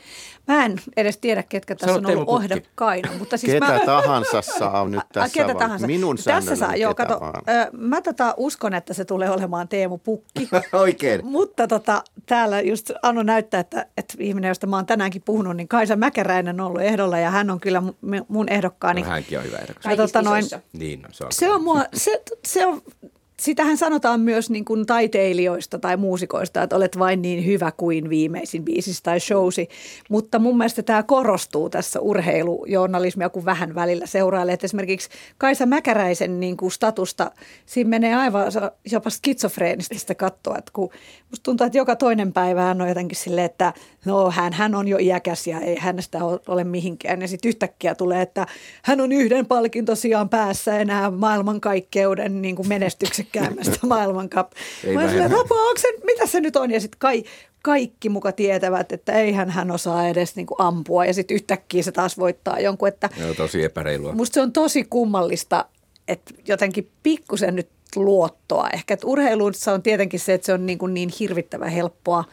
Mä 0.49 0.65
en 0.65 0.79
edes 0.97 1.19
tiedä, 1.19 1.43
ketkä 1.43 1.75
tässä 1.75 1.97
on 1.97 2.07
ollut 2.07 2.43
ehdokkaina. 2.45 3.09
Mutta 3.19 3.37
siis 3.37 3.53
ketä 3.53 3.67
mä, 3.67 3.81
tahansa 3.87 4.43
saa 4.43 4.89
nyt 4.89 5.01
tässä 5.13 5.43
ketä 5.43 5.55
tahansa. 5.55 5.87
Minun 5.87 6.17
Tässä 6.25 6.57
saa, 6.57 6.77
joo, 6.77 6.95
kato, 6.95 7.21
ö, 7.49 7.71
mä 7.73 8.03
tota 8.03 8.35
uskon, 8.37 8.75
että 8.75 8.95
se 8.95 9.05
tulee 9.05 9.31
olemaan 9.31 9.69
Teemu 9.69 9.99
Pukki. 9.99 10.49
Oikein. 10.73 11.27
Mutta 11.27 11.69
tota, 11.69 12.03
täällä 12.27 12.61
just 12.61 12.91
Anu 13.03 13.23
näyttää, 13.23 13.61
että, 13.61 13.87
että 13.97 14.15
ihminen, 14.19 14.49
josta 14.49 14.67
mä 14.67 14.77
oon 14.77 14.87
tänäänkin 14.87 15.23
puhunut, 15.25 15.57
niin 15.57 15.69
Kaisa 15.69 15.97
Mäkäräinen 15.97 16.61
on 16.61 16.67
ollut 16.67 16.83
ehdolla 16.83 17.19
ja 17.19 17.31
hän 17.31 17.51
on 17.51 17.61
kyllä 17.61 17.83
mun 18.29 18.49
ehdokkaani. 18.49 19.03
No, 19.03 19.09
hänkin 19.09 19.39
on 19.39 19.45
hyvä 19.45 19.57
ehdokas. 19.57 19.85
Ja, 19.85 19.97
tota, 19.97 20.23
noin, 20.23 20.45
niin, 20.73 21.03
no, 21.03 21.09
se 21.13 21.25
on, 21.25 21.33
se 21.33 21.51
on, 21.51 21.63
mua, 21.65 21.85
se, 21.95 22.23
se 22.47 22.67
on 22.67 22.83
sitähän 23.43 23.77
sanotaan 23.77 24.21
myös 24.21 24.51
niin 24.51 24.65
kuin 24.65 24.87
taiteilijoista 24.87 25.79
tai 25.79 25.97
muusikoista, 25.97 26.63
että 26.63 26.77
olet 26.77 26.99
vain 26.99 27.23
niin 27.23 27.47
hyvä 27.47 27.73
kuin 27.77 28.11
viimeisin 28.11 28.65
biisissä 28.65 29.03
tai 29.03 29.21
showsi. 29.21 29.69
Mutta 30.09 30.39
mun 30.39 30.59
mielestä 30.59 30.83
tämä 30.83 31.03
korostuu 31.03 31.71
tässä 31.71 32.01
urheilujournalismia, 32.01 33.29
kun 33.29 33.45
vähän 33.45 33.75
välillä 33.75 34.07
seurailee. 34.07 34.55
Että 34.55 34.65
esimerkiksi 34.65 35.09
Kaisa 35.39 35.67
Mäkäräisen 35.67 36.41
niin 36.41 36.57
kuin 36.57 36.73
statusta, 36.73 37.31
siinä 37.67 37.91
menee 37.91 38.15
aivan 38.15 38.53
jopa 38.91 39.11
skitsofreenistä 39.11 40.15
katsoa. 40.15 40.59
Että 40.59 40.71
kun 40.75 40.91
musta 41.31 41.43
tuntuu, 41.43 41.67
että 41.67 41.79
joka 41.79 41.97
toinen 41.97 42.33
päivä 42.33 42.63
hän 42.63 42.83
on 42.83 42.89
jotenkin 42.89 43.19
silleen, 43.19 43.45
että 43.45 43.73
no 44.05 44.31
hän, 44.31 44.53
hän 44.53 44.75
on 44.75 44.89
jo 44.89 44.99
iäkäs 45.01 45.47
ja 45.47 45.61
ei 45.61 45.77
hänestä 45.79 46.19
ole 46.49 46.65
mihinkään. 46.65 47.21
Ja 47.21 47.29
sitten 47.29 47.49
yhtäkkiä 47.49 47.95
tulee, 47.95 48.23
että 48.23 48.47
hän 48.83 49.01
on 49.01 49.13
yhden 49.13 49.47
palkintosiaan 49.47 50.29
päässä 50.29 50.79
enää 50.79 51.11
maailmankaikkeuden 51.11 52.43
niin 52.43 52.57
kuin 52.57 52.69
menestyksekkäämmästä 53.41 53.87
maailmankap. 53.87 54.53
Mä 54.95 55.09
silleen, 55.09 55.31
se, 55.81 55.89
mitä 56.05 56.27
se 56.27 56.41
nyt 56.41 56.57
on? 56.57 56.71
Ja 56.71 56.81
sitten 56.81 56.99
kai, 56.99 57.25
kaikki 57.63 58.09
muka 58.09 58.33
tietävät, 58.33 58.93
että 58.93 59.13
eihän 59.13 59.51
hän 59.51 59.71
osaa 59.71 60.09
edes 60.09 60.37
niin 60.37 60.47
kuin 60.47 60.61
ampua 60.61 61.05
ja 61.05 61.15
sitten 61.15 61.35
yhtäkkiä 61.35 61.83
se 61.83 61.93
taas 61.93 62.19
voittaa 62.19 62.61
jonkun. 62.61 62.89
Että 62.89 63.11
Joo, 63.21 63.35
tosi 63.35 63.65
epäreilua. 63.65 64.13
Musta 64.13 64.35
se 64.35 64.41
on 64.41 64.53
tosi 64.53 64.85
kummallista, 64.85 65.65
että 66.09 66.35
jotenkin 66.49 66.91
pikkusen 67.03 67.57
nyt 67.57 67.69
luottoa. 67.97 68.69
Ehkä 68.73 68.95
että 68.95 69.07
urheilussa 69.07 69.73
on 69.73 69.83
tietenkin 69.83 70.21
se, 70.21 70.35
että 70.35 70.47
se 70.47 70.53
on 70.53 70.67
niin, 70.67 70.79
kuin 70.79 70.95
niin 70.95 71.11
hirvittävän 71.21 71.69
helppoa 71.69 72.25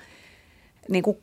niin 0.89 1.03
kuin 1.03 1.17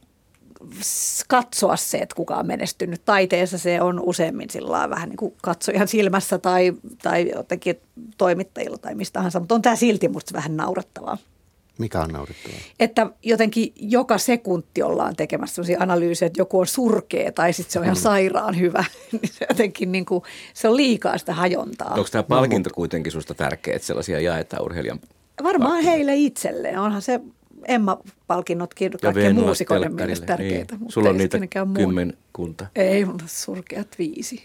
katsoa 1.29 1.77
se, 1.77 1.99
että 1.99 2.15
kuka 2.15 2.37
on 2.37 2.47
menestynyt. 2.47 3.05
Taiteessa 3.05 3.59
se 3.59 3.83
on 3.83 4.01
useimmin 4.01 4.51
sillä 4.51 4.91
vähän 4.91 5.09
niin 5.09 5.17
kuin 5.17 5.35
katsojan 5.43 5.89
silmässä 5.89 6.39
tai, 6.39 6.73
tai 7.03 7.31
jotenkin 7.35 7.81
toimittajilla 8.19 8.79
tai 8.79 8.95
mistä 8.95 9.13
tahansa, 9.13 9.41
mutta 9.41 9.55
on 9.55 9.63
tämä 9.63 9.77
silti 9.77 10.09
musta 10.09 10.35
vähän 10.35 10.57
naurettavaa. 10.57 11.19
Mikä 11.79 12.01
on 12.01 12.11
naurettavaa? 12.11 12.59
Että 12.81 13.11
jotenkin 13.23 13.73
joka 13.77 14.19
sekunti 14.19 14.83
ollaan 14.83 15.17
tekemässä 15.17 15.55
sellaisia 15.55 15.81
analyysejä, 15.81 16.27
että 16.27 16.41
joku 16.41 16.61
on 16.61 16.67
surkea 16.67 17.33
tai 17.33 17.53
sitten 17.53 17.73
se 17.73 17.79
on 17.79 17.85
ihan 17.85 17.97
sairaan 17.97 18.59
hyvä. 18.59 18.85
Niin 19.13 19.33
se 19.33 19.47
jotenkin 19.49 19.93
niin 19.93 20.05
kuin, 20.05 20.23
se 20.55 20.69
on 20.69 20.77
liikaa 20.77 21.19
sitä 21.19 21.35
hajontaa. 21.35 21.95
Onko 21.95 22.09
tämä 22.11 22.23
palkinto 22.23 22.71
kuitenkin 22.75 23.13
susta 23.13 23.35
tärkeä, 23.35 23.77
että 23.77 23.87
sellaisia 23.87 24.21
jaetaan 24.21 24.65
urheilijan 24.65 25.01
Varmaan 25.43 25.85
heille 25.85 26.17
itselleen. 26.17 26.79
Onhan 26.79 27.03
se 27.03 27.21
Emma-palkinnotkin 27.69 28.93
kaikkien 29.03 29.35
muusikoiden 29.35 29.95
mielestä 29.95 30.27
tärkeitä. 30.27 30.77
Niin. 30.77 30.91
Sulla 30.93 31.09
on 31.11 31.17
niitä 31.17 31.39
kymmenkunta. 31.77 32.67
Ei, 32.77 33.05
mutta 33.05 33.25
surkeat 33.27 33.89
viisi. 33.99 34.43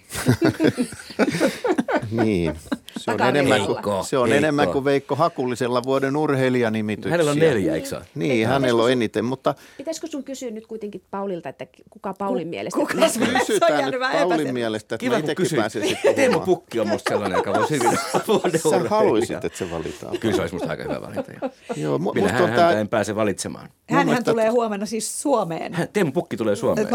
niin. 2.24 2.56
Se 2.98 3.12
on, 3.12 3.22
enemmän 3.22 3.62
kuin, 3.66 4.06
se 4.06 4.18
on 4.18 4.32
enemmän 4.32 4.70
kuin 4.70 4.86
Veikko 4.86 5.16
Hakullisella 5.16 5.84
vuoden 5.84 6.18
urheilijanimitys. 6.18 7.12
Hänellä 7.12 7.32
on 7.32 7.40
neljä, 7.40 7.76
eikö 7.76 7.88
saa? 7.88 8.06
Niin, 8.16 8.48
hänellä 8.48 8.84
on 8.84 8.92
eniten, 8.92 9.26
mutta... 9.26 9.56
Pitäisikö 9.78 10.08
sun 10.08 10.24
kysyä 10.24 10.52
nyt 10.52 10.68
kuitenkin 10.68 11.02
Paulilta, 11.12 11.50
että 11.50 11.68
kuka 11.90 12.14
Paulin 12.14 12.48
mielestä? 12.48 12.80
Kuka 12.80 12.94
Kysytään 13.40 13.92
nyt 13.92 14.02
Paulin 14.12 14.54
mielestä, 14.54 14.96
että 14.96 14.98
Kiva, 14.98 15.22
kun 15.36 15.46
sitten 15.46 16.16
Teemu 16.16 16.40
Pukki 16.40 16.80
on 16.80 16.88
musta 16.88 17.10
sellainen, 17.10 17.38
joka 17.38 17.54
voisi 17.54 17.74
hyvin 17.74 17.92
vuoden 18.28 18.60
Sä 18.60 18.90
haluaisit, 18.90 19.46
että 19.46 19.58
se 19.58 19.72
valitaan. 19.72 20.20
Kyllä 20.20 20.36
se 20.36 20.42
olisi 20.42 20.56
musta 20.56 20.70
aika 20.70 20.84
hyvä 20.84 21.02
valinta. 21.02 21.32
Joo, 21.76 21.98
Minä 21.98 22.32
hän, 22.32 22.50
häntä 22.50 22.80
en 22.80 22.90
pääse 22.90 23.16
valitsemaan. 23.16 23.70
Hän 23.90 24.24
tulee 24.24 24.50
huomenna 24.50 24.86
siis 24.86 25.22
Suomeen. 25.22 25.76
Teemu 25.94 26.12
Pukki 26.12 26.38
tulee 26.38 26.56
Suomeen. 26.56 26.88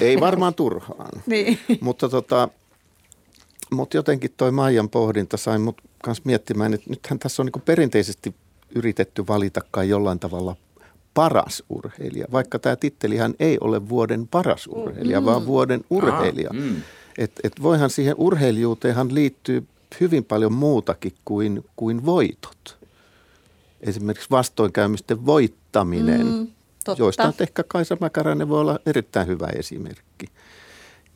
Ei 0.00 0.20
varmaan 0.20 0.54
turhaan. 0.54 1.22
Niin. 1.26 1.58
Mutta 1.80 2.08
tota, 2.08 2.48
mutta 3.72 3.96
jotenkin 3.96 4.30
toi 4.36 4.50
Maijan 4.50 4.88
pohdinta 4.88 5.36
sai 5.36 5.58
mut 5.58 5.80
kanssa 6.02 6.22
miettimään, 6.26 6.74
että 6.74 6.90
nythän 6.90 7.18
tässä 7.18 7.42
on 7.42 7.46
niin 7.46 7.62
perinteisesti 7.62 8.34
yritetty 8.74 9.26
valita 9.26 9.60
kai 9.70 9.88
jollain 9.88 10.18
tavalla 10.18 10.56
paras 11.14 11.62
urheilija, 11.68 12.26
vaikka 12.32 12.58
tämä 12.58 12.76
tittelihän 12.76 13.34
ei 13.40 13.58
ole 13.60 13.88
vuoden 13.88 14.28
paras 14.28 14.66
urheilija, 14.66 15.20
mm. 15.20 15.26
vaan 15.26 15.46
vuoden 15.46 15.84
urheilija. 15.90 16.50
Ah, 16.50 16.56
mm. 16.56 16.82
et, 17.18 17.32
et 17.44 17.62
voihan 17.62 17.90
siihen 17.90 18.14
urheilijuuteenhan 18.18 19.14
liittyy 19.14 19.66
hyvin 20.00 20.24
paljon 20.24 20.52
muutakin 20.52 21.12
kuin, 21.24 21.64
kuin 21.76 22.06
voitot. 22.06 22.78
Esimerkiksi 23.80 24.30
vastoinkäymisten 24.30 25.26
voittaminen, 25.26 26.26
mm, 26.26 26.46
joista 26.98 27.32
ehkä 27.40 27.64
Kaisa 27.68 27.96
Mäkäräinen 28.00 28.48
voi 28.48 28.60
olla 28.60 28.78
erittäin 28.86 29.26
hyvä 29.26 29.46
esimerkki. 29.46 30.26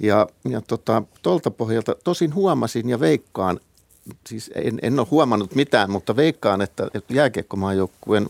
Ja, 0.00 0.26
ja 0.48 0.60
tota, 0.60 1.02
pohjalta 1.56 1.94
tosin 2.04 2.34
huomasin 2.34 2.88
ja 2.88 3.00
veikkaan, 3.00 3.60
siis 4.26 4.50
en, 4.54 4.78
en 4.82 4.98
ole 4.98 5.06
huomannut 5.10 5.54
mitään, 5.54 5.90
mutta 5.90 6.16
veikkaan, 6.16 6.62
että, 6.62 6.88
että 6.94 7.14
jääkiekkomaajoukkueen 7.14 8.28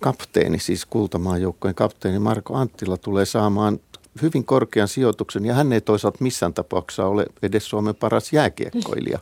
kapteeni, 0.00 0.58
siis 0.58 0.86
kultamaajoukkueen 0.86 1.74
kapteeni 1.74 2.18
Marko 2.18 2.54
Anttila 2.54 2.96
tulee 2.96 3.24
saamaan 3.24 3.80
hyvin 4.22 4.44
korkean 4.44 4.88
sijoituksen 4.88 5.44
ja 5.44 5.54
hän 5.54 5.72
ei 5.72 5.80
toisaalta 5.80 6.18
missään 6.20 6.54
tapauksessa 6.54 7.06
ole 7.06 7.26
edes 7.42 7.68
Suomen 7.68 7.94
paras 7.94 8.32
jääkiekkoilija. 8.32 9.18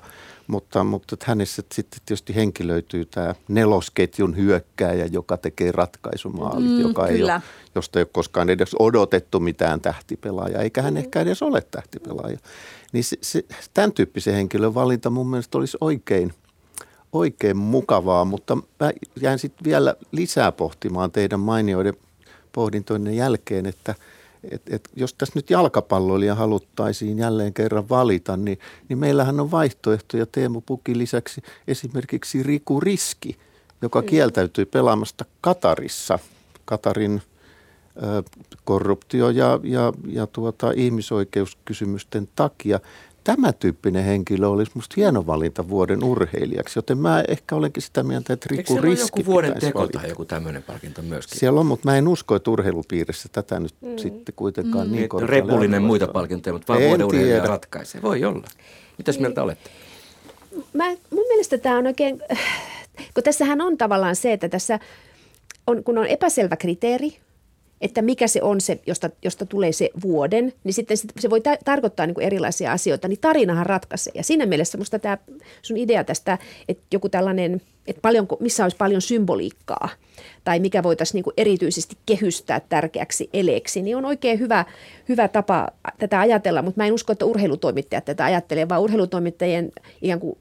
Mutta, 0.47 0.85
mutta 0.85 1.17
hänessä 1.25 1.63
sitten 1.73 2.01
tietysti 2.07 2.35
henkilöityy 2.35 3.05
tämä 3.05 3.35
nelosketjun 3.49 4.37
hyökkääjä, 4.37 5.07
joka 5.13 5.37
tekee 5.37 5.73
ratkaisumaalit, 5.73 6.71
mm, 6.71 6.81
joka 6.81 7.07
ei 7.07 7.23
ole, 7.23 7.43
josta 7.75 7.99
ei 7.99 8.03
ole 8.03 8.11
koskaan 8.13 8.51
edes 8.51 8.77
odotettu 8.79 9.41
mitään 9.41 9.81
tähtipelaajaa, 9.81 10.63
eikä 10.63 10.83
hän 10.83 10.95
mm. 10.95 10.99
ehkä 10.99 11.21
edes 11.21 11.43
ole 11.43 11.63
tähtipelaaja. 11.71 12.39
Niin 12.93 13.05
se, 13.05 13.17
se, 13.21 13.45
tämän 13.75 13.93
tyyppisen 13.93 14.35
henkilön 14.35 14.75
valinta 14.75 15.11
mun 15.11 15.31
mielestä 15.31 15.59
olisi 15.59 15.79
oikein, 15.81 16.35
oikein 17.13 17.57
mukavaa, 17.57 18.25
mutta 18.25 18.57
mä 18.57 18.93
jäin 19.21 19.39
sitten 19.39 19.65
vielä 19.65 19.95
lisää 20.13 20.53
pohtimaan 20.53 21.13
teidän 21.13 21.41
mainioiden 21.41 21.95
pohdintoinen 22.53 23.17
jälkeen, 23.17 23.67
että– 23.67 23.95
et, 24.51 24.63
et 24.71 24.89
jos 24.97 25.15
tässä 25.15 25.33
nyt 25.35 25.51
jalkapalloilija 25.51 26.35
haluttaisiin 26.35 27.19
jälleen 27.19 27.55
kerran 27.55 27.89
valita, 27.89 28.37
niin, 28.37 28.59
niin 28.89 28.99
meillähän 28.99 29.41
on 29.41 29.51
vaihtoehtoja 29.51 30.27
Teemu 30.27 30.61
Pukin 30.61 30.99
lisäksi 30.99 31.43
esimerkiksi 31.69 32.43
Riku 32.43 32.81
Riski, 32.81 33.37
joka 33.83 34.03
kieltäytyi 34.03 34.65
pelaamasta 34.65 35.25
Katarissa. 35.41 36.19
Katarin 36.65 37.23
korruptio- 38.65 39.31
ja, 39.31 39.61
ja, 39.63 39.93
ja 40.07 40.27
tuota, 40.27 40.73
ihmisoikeuskysymysten 40.77 42.29
takia 42.37 42.81
tämä 43.27 43.53
tyyppinen 43.53 44.05
henkilö 44.05 44.49
olisi 44.49 44.73
musta 44.75 44.95
hieno 44.97 45.27
valinta 45.27 45.69
vuoden 45.69 46.05
urheilijaksi, 46.05 46.79
joten 46.79 46.99
mä 46.99 47.25
ehkä 47.29 47.57
olenkin 47.57 47.83
sitä 47.83 48.03
mieltä, 48.03 48.33
että 48.33 48.47
Riku 48.51 48.73
Eikö 48.73 48.87
Riski 48.87 49.21
joku 49.21 49.31
vuoden 49.31 49.61
teko 49.61 49.79
valita. 49.79 49.99
tai 49.99 50.09
joku 50.09 50.25
tämmöinen 50.25 50.63
palkinto 50.63 51.03
myöskin? 51.03 51.39
Siellä 51.39 51.61
on, 51.61 51.67
mutta 51.67 51.89
mä 51.89 51.99
en 51.99 52.09
usko, 52.09 52.37
että 52.37 52.51
urheilupiirissä 52.51 53.29
tätä 53.33 53.61
nyt 53.61 53.75
mm. 53.81 53.99
sitten 53.99 54.35
kuitenkaan 54.35 54.87
mm. 54.87 54.93
niin, 54.93 55.01
niin 55.01 55.09
korkealle. 55.09 55.37
Repullinen 55.37 55.83
muita 55.83 56.09
palkintoja, 56.09 56.53
mutta 56.53 56.73
vaan 56.73 56.83
en 56.83 56.89
vuoden 56.89 57.07
urheilija 57.07 57.47
ratkaisee. 57.47 58.03
Voi 58.03 58.25
olla. 58.25 58.49
Mitäs 58.99 59.19
mieltä 59.19 59.43
olette? 59.43 59.71
Mä, 60.73 60.89
mun 60.89 61.27
mielestä 61.29 61.59
tämä 61.59 61.79
on 61.79 61.87
oikein, 61.87 62.23
kun 63.15 63.25
tässähän 63.25 63.61
on 63.61 63.79
tavallaan 63.79 64.17
se, 64.17 64.33
että 64.33 64.49
tässä 64.49 64.81
on, 65.67 65.85
kun 65.85 65.99
on 65.99 66.07
epäselvä 66.07 66.57
kriteeri, 66.57 67.17
että 67.81 68.03
mikä 68.03 68.27
se 68.27 68.43
on 68.43 68.61
se, 68.61 68.81
josta, 68.87 69.11
josta 69.23 69.47
tulee 69.47 69.73
se 69.73 69.91
vuoden, 70.03 70.53
niin 70.65 70.75
sitten 70.75 70.97
se 70.97 71.31
voi 71.31 71.41
ta- 71.41 71.57
tarkoittaa 71.65 72.07
niin 72.07 72.15
kuin 72.15 72.27
erilaisia 72.27 72.73
asioita, 72.73 73.09
niin 73.09 73.21
tarinahan 73.21 73.67
ratkaisee. 73.67 74.13
Ja 74.17 74.23
siinä 74.23 74.47
mielessä 74.47 74.79
minusta 74.79 74.99
tämä 74.99 75.19
sun 75.63 75.77
idea 75.77 76.05
tästä, 76.05 76.39
että 76.69 76.85
joku 76.93 77.09
tällainen, 77.09 77.63
että 77.87 78.03
paljonko, 78.03 78.37
missä 78.41 78.63
olisi 78.63 78.77
paljon 78.77 79.03
symboliikkaa– 79.03 79.89
tai 80.47 80.61
mikä 80.61 80.83
voitaisiin 80.83 81.23
niin 81.23 81.35
erityisesti 81.37 81.97
kehystää 82.07 82.61
tärkeäksi 82.61 83.31
eleeksi, 83.33 83.83
niin 83.83 83.97
on 83.97 84.05
oikein 84.05 84.39
hyvä, 84.39 84.65
hyvä 85.09 85.29
tapa 85.29 85.69
tätä 85.99 86.21
ajatella, 86.21 86.63
mutta 86.63 86.81
mä 86.81 86.87
en 86.87 86.93
usko, 86.93 87.13
että 87.13 87.25
urheilutoimittajat 87.25 88.05
tätä 88.05 88.25
ajattelee, 88.25 88.69
vaan 88.69 88.81
urheilutoimittajien 88.81 89.73
ikään 90.03 90.21
kuin 90.21 90.39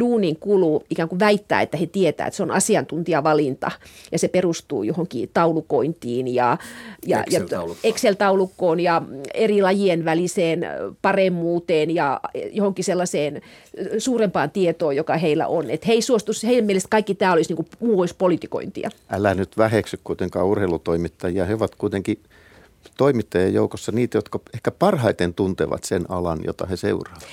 duunin 0.00 0.36
kuuluu 0.36 0.84
ikään 0.90 1.08
kuin 1.08 1.18
väittää, 1.18 1.62
että 1.62 1.76
he 1.76 1.86
tietää, 1.86 2.26
että 2.26 2.36
se 2.36 2.42
on 2.42 2.50
asiantuntijavalinta 2.50 3.70
ja 4.12 4.18
se 4.18 4.28
perustuu 4.28 4.82
johonkin 4.82 5.30
taulukointiin 5.34 6.34
ja, 6.34 6.58
ja, 7.06 7.22
Excel-taulukkoon. 7.22 7.78
ja 7.82 7.90
Excel-taulukkoon 7.90 8.80
ja 8.80 9.02
eri 9.34 9.62
lajien 9.62 10.04
väliseen 10.04 10.66
paremmuuteen 11.02 11.94
ja 11.94 12.20
johonkin 12.52 12.84
sellaiseen 12.84 13.42
suurempaan 13.98 14.50
tietoon, 14.50 14.96
joka 14.96 15.16
heillä 15.16 15.46
on. 15.46 15.70
Että 15.70 15.86
he 15.86 15.92
ei 15.92 16.02
suostu, 16.02 16.32
heidän 16.46 16.64
mielestä 16.82 16.90
kaikki 16.90 17.14
tämä 17.14 17.32
olisi 17.32 17.54
niin 17.54 17.56
kuin, 17.56 17.68
muu 17.80 18.00
olisi 18.00 18.14
politikointia 18.18 18.90
älä 19.10 19.34
nyt 19.34 19.58
väheksy 19.58 19.98
kuitenkaan 20.04 20.46
urheilutoimittajia. 20.46 21.44
He 21.44 21.54
ovat 21.54 21.74
kuitenkin 21.74 22.22
toimittajien 22.96 23.54
joukossa 23.54 23.92
niitä, 23.92 24.18
jotka 24.18 24.40
ehkä 24.54 24.70
parhaiten 24.70 25.34
tuntevat 25.34 25.84
sen 25.84 26.04
alan, 26.08 26.38
jota 26.44 26.66
he 26.66 26.76
seuraavat. 26.76 27.24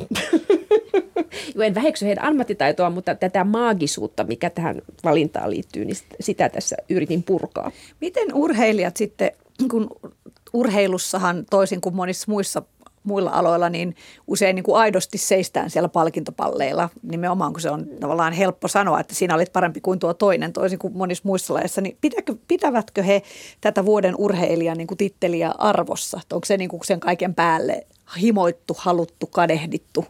en 1.66 1.74
väheksy 1.74 2.06
heidän 2.06 2.24
ammattitaitoa, 2.24 2.90
mutta 2.90 3.14
tätä 3.14 3.44
maagisuutta, 3.44 4.24
mikä 4.24 4.50
tähän 4.50 4.82
valintaan 5.04 5.50
liittyy, 5.50 5.84
niin 5.84 5.96
sitä 6.20 6.48
tässä 6.48 6.76
yritin 6.88 7.22
purkaa. 7.22 7.70
Miten 8.00 8.34
urheilijat 8.34 8.96
sitten, 8.96 9.30
kun 9.70 9.90
urheilussahan 10.52 11.44
toisin 11.50 11.80
kuin 11.80 11.96
monissa 11.96 12.24
muissa 12.28 12.62
muilla 13.04 13.30
aloilla, 13.30 13.68
niin 13.68 13.96
usein 14.26 14.54
niin 14.54 14.64
kuin 14.64 14.76
aidosti 14.76 15.18
seistään 15.18 15.70
siellä 15.70 15.88
palkintopalleilla, 15.88 16.88
nimenomaan 17.02 17.52
kun 17.52 17.60
se 17.60 17.70
on 17.70 17.86
tavallaan 18.00 18.32
helppo 18.32 18.68
sanoa, 18.68 19.00
että 19.00 19.14
siinä 19.14 19.34
olit 19.34 19.52
parempi 19.52 19.80
kuin 19.80 19.98
tuo 19.98 20.14
toinen, 20.14 20.52
toisin 20.52 20.78
kuin 20.78 20.96
monissa 20.96 21.22
muissa 21.26 21.54
lajeissa, 21.54 21.80
niin 21.80 21.96
pitäkö, 22.00 22.34
pitävätkö 22.48 23.02
he 23.02 23.22
tätä 23.60 23.84
vuoden 23.84 24.14
urheilijan 24.18 24.78
niin 24.78 24.88
titteliä 24.98 25.54
arvossa? 25.58 26.20
Onko 26.32 26.44
se 26.44 26.56
niin 26.56 26.70
kuin 26.70 26.84
sen 26.84 27.00
kaiken 27.00 27.34
päälle 27.34 27.86
himoittu, 28.20 28.76
haluttu, 28.78 29.26
kadehdittu? 29.26 30.04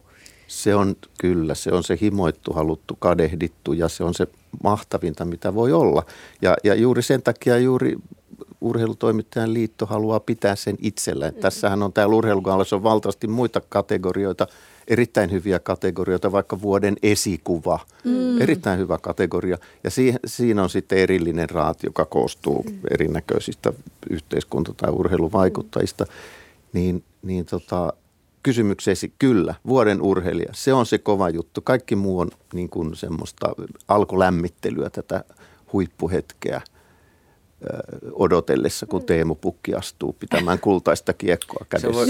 Se 0.47 0.75
on 0.75 0.95
kyllä, 1.19 1.55
se 1.55 1.71
on 1.71 1.83
se 1.83 1.97
himoittu, 2.01 2.53
haluttu, 2.53 2.95
kadehdittu 2.99 3.73
ja 3.73 3.87
se 3.87 4.03
on 4.03 4.13
se 4.13 4.27
mahtavinta, 4.63 5.25
mitä 5.25 5.55
voi 5.55 5.73
olla. 5.73 6.05
Ja, 6.41 6.55
ja 6.63 6.75
juuri 6.75 7.01
sen 7.01 7.21
takia 7.21 7.57
juuri 7.57 7.95
urheilutoimittajan 8.61 9.53
liitto 9.53 9.85
haluaa 9.85 10.19
pitää 10.19 10.55
sen 10.55 10.77
itsellä. 10.79 11.29
Mm. 11.29 11.35
Tässähän 11.35 11.83
on 11.83 11.93
täällä 11.93 12.15
urheilugaalassa 12.15 12.75
on 12.75 12.83
valtavasti 12.83 13.27
muita 13.27 13.61
kategorioita, 13.69 14.47
erittäin 14.87 15.31
hyviä 15.31 15.59
kategorioita, 15.59 16.31
vaikka 16.31 16.61
vuoden 16.61 16.95
esikuva, 17.03 17.79
mm. 18.03 18.41
erittäin 18.41 18.79
hyvä 18.79 18.97
kategoria. 18.97 19.57
Ja 19.83 19.89
si- 19.89 20.15
siinä 20.25 20.63
on 20.63 20.69
sitten 20.69 20.97
erillinen 20.97 21.49
raat, 21.49 21.83
joka 21.83 22.05
koostuu 22.05 22.63
mm. 22.63 22.79
erinäköisistä 22.91 23.73
yhteiskunta- 24.09 24.73
tai 24.77 24.91
urheiluvaikuttajista. 24.91 26.05
Niin, 26.73 27.03
niin 27.21 27.45
tota, 27.45 27.93
kysymykseesi 28.43 29.13
kyllä, 29.19 29.55
vuoden 29.67 30.01
urheilija, 30.01 30.53
se 30.53 30.73
on 30.73 30.85
se 30.85 30.97
kova 30.97 31.29
juttu. 31.29 31.61
Kaikki 31.61 31.95
muu 31.95 32.19
on 32.19 32.31
niin 32.53 32.69
kuin 32.69 32.95
semmoista 32.95 33.53
alkulämmittelyä 33.87 34.89
tätä 34.89 35.23
huippuhetkeä 35.73 36.61
odotellessa, 38.21 38.85
kun 38.85 39.05
Teemu 39.05 39.35
Pukki 39.35 39.73
astuu 39.73 40.15
pitämään 40.19 40.59
kultaista 40.59 41.13
kiekkoa 41.13 41.65
kädessä. 41.69 41.87
Se 41.87 41.93
voi, 41.93 42.07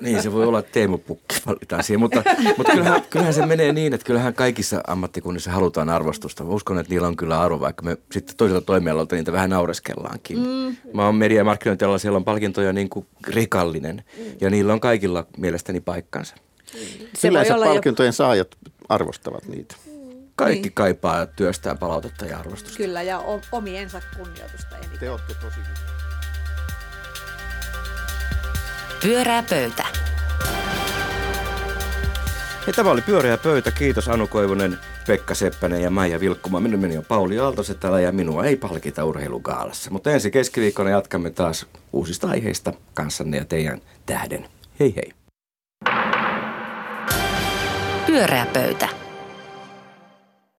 niin, 0.00 0.22
se 0.22 0.32
voi 0.32 0.44
olla, 0.46 0.58
että 0.58 0.72
Teemu 0.72 0.98
Pukki 0.98 1.36
valitaan 1.46 1.84
siihen, 1.84 2.00
mutta, 2.00 2.22
mutta 2.56 2.72
kyllähän, 2.72 3.02
kyllähän, 3.10 3.34
se 3.34 3.46
menee 3.46 3.72
niin, 3.72 3.94
että 3.94 4.06
kyllähän 4.06 4.34
kaikissa 4.34 4.80
ammattikunnissa 4.86 5.50
halutaan 5.50 5.88
arvostusta. 5.88 6.44
Mä 6.44 6.50
uskon, 6.50 6.78
että 6.78 6.90
niillä 6.90 7.08
on 7.08 7.16
kyllä 7.16 7.40
arvo, 7.40 7.60
vaikka 7.60 7.82
me 7.82 7.96
sitten 8.12 8.36
toiselta 8.36 8.66
toimialalta 8.66 9.16
niitä 9.16 9.32
vähän 9.32 9.50
naureskellaankin. 9.50 10.38
Mm. 10.38 10.76
Mä 10.94 11.06
oon 11.06 11.14
media- 11.14 11.38
ja 11.38 11.44
markkinointialalla, 11.44 11.98
siellä 11.98 12.16
on 12.16 12.24
palkintoja 12.24 12.72
niin 12.72 12.88
kuin 12.88 13.06
rikallinen 13.28 14.04
mm. 14.18 14.24
ja 14.40 14.50
niillä 14.50 14.72
on 14.72 14.80
kaikilla 14.80 15.26
mielestäni 15.36 15.80
paikkansa. 15.80 16.34
Se 17.14 17.28
Yleensä 17.28 17.54
palkintojen 17.54 18.08
jo... 18.08 18.12
saajat 18.12 18.48
arvostavat 18.88 19.48
niitä. 19.48 19.76
Kaikki 20.36 20.62
niin. 20.62 20.74
kaipaa 20.74 21.26
työstään 21.26 21.78
palautetta 21.78 22.26
ja 22.26 22.38
arvostusta. 22.38 22.76
Kyllä, 22.76 23.02
ja 23.02 23.18
omiensa 23.52 24.00
kunnioitusta 24.16 24.76
eniten. 24.76 24.98
Te 24.98 25.10
olette 25.10 25.34
tosi 25.34 25.60
Pyörää 29.02 29.44
pöytä. 29.50 29.86
Ja 32.66 32.72
tämä 32.72 32.90
oli 32.90 33.00
Pyöreä 33.00 33.38
pöytä. 33.38 33.70
Kiitos 33.70 34.08
Anu 34.08 34.26
Koivunen, 34.26 34.78
Pekka 35.06 35.34
Seppänen 35.34 35.82
ja 35.82 35.90
Maija 35.90 36.20
Vilkkuma. 36.20 36.60
Minun 36.60 36.80
nimeni 36.80 36.98
on 36.98 37.04
Pauli 37.04 37.38
Aaltoset 37.38 37.80
täällä 37.80 38.00
ja 38.00 38.12
minua 38.12 38.44
ei 38.44 38.56
palkita 38.56 39.04
urheilugaalassa. 39.04 39.90
Mutta 39.90 40.10
ensi 40.10 40.30
keskiviikkona 40.30 40.90
jatkamme 40.90 41.30
taas 41.30 41.66
uusista 41.92 42.28
aiheista 42.28 42.72
kanssanne 42.94 43.36
ja 43.36 43.44
teidän 43.44 43.80
tähden. 44.06 44.48
Hei 44.80 44.94
hei. 44.96 45.12
Pyöreä 48.06 48.46
pöytä. 48.52 49.03